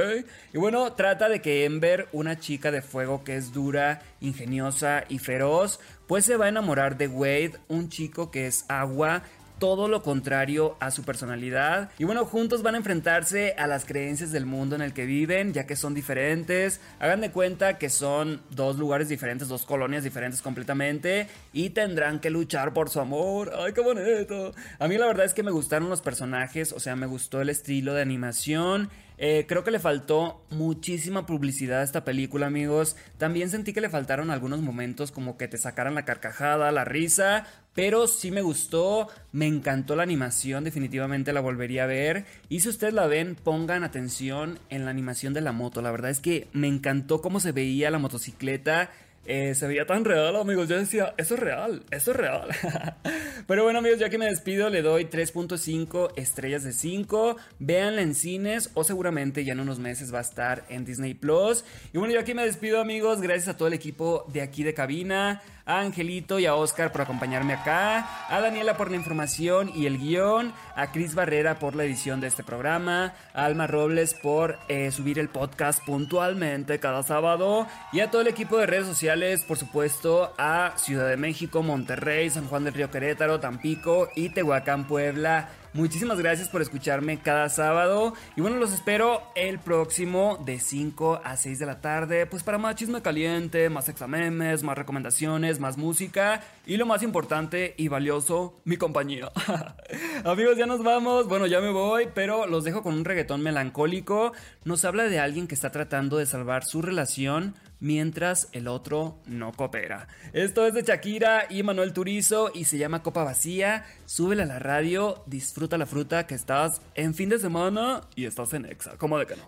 Y 0.53 0.57
bueno, 0.57 0.93
trata 0.93 1.29
de 1.29 1.41
que 1.41 1.65
Ember, 1.65 2.07
una 2.11 2.39
chica 2.39 2.71
de 2.71 2.81
fuego 2.81 3.23
que 3.23 3.37
es 3.37 3.50
dura, 3.51 4.01
ingeniosa 4.19 5.03
y 5.09 5.19
feroz, 5.19 5.79
pues 6.07 6.25
se 6.25 6.37
va 6.37 6.45
a 6.45 6.49
enamorar 6.49 6.97
de 6.97 7.07
Wade, 7.07 7.53
un 7.67 7.89
chico 7.89 8.31
que 8.31 8.47
es 8.47 8.65
agua, 8.67 9.23
todo 9.61 9.87
lo 9.87 10.01
contrario 10.01 10.75
a 10.79 10.89
su 10.89 11.03
personalidad. 11.03 11.91
Y 11.99 12.03
bueno, 12.03 12.25
juntos 12.25 12.63
van 12.63 12.73
a 12.73 12.79
enfrentarse 12.79 13.53
a 13.59 13.67
las 13.67 13.85
creencias 13.85 14.31
del 14.31 14.47
mundo 14.47 14.75
en 14.75 14.81
el 14.81 14.91
que 14.91 15.05
viven, 15.05 15.53
ya 15.53 15.67
que 15.67 15.75
son 15.75 15.93
diferentes. 15.93 16.81
Hagan 16.99 17.21
de 17.21 17.29
cuenta 17.29 17.77
que 17.77 17.91
son 17.91 18.41
dos 18.49 18.79
lugares 18.79 19.07
diferentes, 19.07 19.49
dos 19.49 19.67
colonias 19.67 20.03
diferentes 20.03 20.41
completamente. 20.41 21.27
Y 21.53 21.69
tendrán 21.69 22.19
que 22.19 22.31
luchar 22.31 22.73
por 22.73 22.89
su 22.89 23.01
amor. 23.01 23.51
¡Ay, 23.55 23.73
qué 23.73 23.81
bonito! 23.81 24.51
A 24.79 24.87
mí 24.87 24.97
la 24.97 25.05
verdad 25.05 25.27
es 25.27 25.35
que 25.35 25.43
me 25.43 25.51
gustaron 25.51 25.91
los 25.91 26.01
personajes, 26.01 26.73
o 26.73 26.79
sea, 26.79 26.95
me 26.95 27.05
gustó 27.05 27.39
el 27.39 27.49
estilo 27.49 27.93
de 27.93 28.01
animación. 28.01 28.89
Eh, 29.23 29.45
creo 29.47 29.63
que 29.63 29.69
le 29.69 29.77
faltó 29.77 30.41
muchísima 30.49 31.27
publicidad 31.27 31.81
a 31.81 31.83
esta 31.83 32.03
película, 32.03 32.47
amigos. 32.47 32.95
También 33.19 33.51
sentí 33.51 33.71
que 33.71 33.79
le 33.79 33.87
faltaron 33.87 34.31
algunos 34.31 34.61
momentos 34.61 35.11
como 35.11 35.37
que 35.37 35.47
te 35.47 35.59
sacaran 35.59 35.93
la 35.93 36.05
carcajada, 36.05 36.71
la 36.71 36.85
risa. 36.85 37.45
Pero 37.75 38.07
sí 38.07 38.31
me 38.31 38.41
gustó, 38.41 39.09
me 39.31 39.45
encantó 39.45 39.95
la 39.95 40.01
animación, 40.01 40.63
definitivamente 40.63 41.33
la 41.33 41.39
volvería 41.39 41.83
a 41.83 41.85
ver. 41.85 42.25
Y 42.49 42.61
si 42.61 42.69
ustedes 42.69 42.95
la 42.95 43.05
ven, 43.05 43.35
pongan 43.35 43.83
atención 43.83 44.57
en 44.71 44.85
la 44.85 44.91
animación 44.91 45.35
de 45.35 45.41
la 45.41 45.51
moto. 45.51 45.83
La 45.83 45.91
verdad 45.91 46.09
es 46.09 46.19
que 46.19 46.47
me 46.51 46.67
encantó 46.67 47.21
cómo 47.21 47.39
se 47.39 47.51
veía 47.51 47.91
la 47.91 47.99
motocicleta. 47.99 48.89
Eh, 49.25 49.53
se 49.53 49.67
veía 49.67 49.85
tan 49.85 50.03
real, 50.03 50.35
amigos. 50.35 50.67
Yo 50.67 50.77
decía, 50.77 51.13
eso 51.17 51.35
es 51.35 51.39
real, 51.39 51.83
eso 51.91 52.11
es 52.11 52.17
real. 52.17 52.49
Pero 53.47 53.63
bueno, 53.63 53.79
amigos, 53.79 53.99
ya 53.99 54.09
que 54.09 54.17
me 54.17 54.25
despido, 54.25 54.69
le 54.69 54.81
doy 54.81 55.05
3.5 55.05 56.13
estrellas 56.15 56.63
de 56.63 56.73
5. 56.73 57.37
Véanla 57.59 58.01
en 58.01 58.15
cines 58.15 58.71
o 58.73 58.83
seguramente 58.83 59.45
ya 59.45 59.53
en 59.53 59.59
unos 59.59 59.79
meses 59.79 60.13
va 60.13 60.17
a 60.19 60.21
estar 60.21 60.65
en 60.69 60.85
Disney 60.85 61.13
Plus. 61.13 61.63
Y 61.93 61.99
bueno, 61.99 62.13
yo 62.13 62.19
aquí 62.19 62.33
me 62.33 62.45
despido, 62.45 62.81
amigos. 62.81 63.21
Gracias 63.21 63.47
a 63.49 63.57
todo 63.57 63.67
el 63.67 63.73
equipo 63.75 64.25
de 64.33 64.41
aquí 64.41 64.63
de 64.63 64.73
cabina 64.73 65.41
a 65.71 65.79
Angelito 65.79 66.37
y 66.39 66.45
a 66.45 66.55
Oscar 66.55 66.91
por 66.91 67.01
acompañarme 67.01 67.53
acá, 67.53 68.27
a 68.29 68.41
Daniela 68.41 68.75
por 68.75 68.91
la 68.91 68.97
información 68.97 69.71
y 69.73 69.85
el 69.85 69.97
guion, 69.97 70.53
a 70.75 70.91
Cris 70.91 71.15
Barrera 71.15 71.59
por 71.59 71.75
la 71.75 71.85
edición 71.85 72.19
de 72.19 72.27
este 72.27 72.43
programa, 72.43 73.13
a 73.33 73.45
Alma 73.45 73.67
Robles 73.67 74.13
por 74.13 74.59
eh, 74.67 74.91
subir 74.91 75.17
el 75.17 75.29
podcast 75.29 75.83
puntualmente 75.85 76.79
cada 76.79 77.03
sábado 77.03 77.67
y 77.93 78.01
a 78.01 78.11
todo 78.11 78.21
el 78.21 78.27
equipo 78.27 78.57
de 78.57 78.65
redes 78.65 78.87
sociales, 78.87 79.43
por 79.47 79.57
supuesto, 79.57 80.33
a 80.37 80.73
Ciudad 80.75 81.07
de 81.07 81.17
México, 81.17 81.63
Monterrey, 81.63 82.29
San 82.29 82.47
Juan 82.47 82.65
del 82.65 82.73
Río 82.73 82.91
Querétaro, 82.91 83.39
Tampico 83.39 84.09
y 84.15 84.29
Tehuacán, 84.29 84.87
Puebla. 84.87 85.49
Muchísimas 85.73 86.19
gracias 86.19 86.49
por 86.49 86.61
escucharme 86.61 87.21
cada 87.21 87.47
sábado. 87.47 88.13
Y 88.35 88.41
bueno, 88.41 88.57
los 88.57 88.73
espero 88.73 89.21
el 89.35 89.57
próximo 89.57 90.37
de 90.45 90.59
5 90.59 91.21
a 91.23 91.37
6 91.37 91.59
de 91.59 91.65
la 91.65 91.79
tarde. 91.79 92.25
Pues 92.25 92.43
para 92.43 92.57
más 92.57 92.75
chisme 92.75 93.01
caliente, 93.01 93.69
más 93.69 93.87
examemes, 93.87 94.63
más 94.63 94.77
recomendaciones, 94.77 95.61
más 95.61 95.77
música. 95.77 96.43
Y 96.65 96.75
lo 96.75 96.85
más 96.85 97.03
importante 97.03 97.73
y 97.77 97.87
valioso, 97.87 98.59
mi 98.65 98.75
compañía. 98.75 99.31
Amigos, 100.25 100.57
ya 100.57 100.65
nos 100.65 100.83
vamos. 100.83 101.29
Bueno, 101.29 101.47
ya 101.47 101.61
me 101.61 101.69
voy, 101.69 102.09
pero 102.13 102.47
los 102.47 102.65
dejo 102.65 102.83
con 102.83 102.93
un 102.93 103.05
reggaetón 103.05 103.41
melancólico. 103.41 104.33
Nos 104.65 104.83
habla 104.83 105.05
de 105.05 105.19
alguien 105.19 105.47
que 105.47 105.55
está 105.55 105.71
tratando 105.71 106.17
de 106.17 106.25
salvar 106.25 106.65
su 106.65 106.81
relación 106.81 107.55
mientras 107.81 108.47
el 108.53 108.69
otro 108.69 109.17
no 109.25 109.51
coopera. 109.51 110.07
Esto 110.31 110.65
es 110.65 110.73
de 110.73 110.83
Shakira 110.83 111.47
y 111.49 111.63
Manuel 111.63 111.91
Turizo 111.91 112.51
y 112.53 112.63
se 112.63 112.77
llama 112.77 113.03
Copa 113.03 113.25
Vacía. 113.25 113.85
Súbela 114.05 114.43
a 114.43 114.45
la 114.45 114.59
radio, 114.59 115.23
disfruta 115.25 115.77
la 115.77 115.85
fruta 115.85 116.25
que 116.25 116.35
estás 116.35 116.81
en 116.95 117.13
fin 117.13 117.27
de 117.27 117.39
semana 117.39 118.01
y 118.15 118.25
estás 118.25 118.53
en 118.53 118.65
Exa. 118.65 118.97
¿Cómo 118.97 119.17
de 119.17 119.25
que 119.25 119.35
no? 119.35 119.43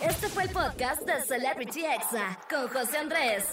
Este 0.00 0.28
fue 0.28 0.44
el 0.44 0.50
podcast 0.50 1.02
de 1.02 1.20
Celebrity 1.22 1.84
Exa 1.84 2.38
con 2.48 2.68
José 2.68 2.98
Andrés. 2.98 3.44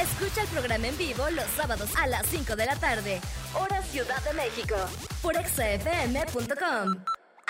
Escucha 0.00 0.42
el 0.42 0.48
programa 0.48 0.88
en 0.88 0.98
vivo 0.98 1.28
los 1.30 1.46
sábados 1.56 1.90
a 1.96 2.06
las 2.06 2.26
5 2.26 2.54
de 2.54 2.66
la 2.66 2.76
tarde, 2.76 3.20
hora 3.54 3.82
Ciudad 3.82 4.22
de 4.24 4.34
México, 4.34 4.76
por 5.22 5.36
exafm.com. 5.36 7.04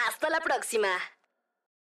Hasta 0.09 0.31
la 0.31 0.41
próxima. 0.41 0.89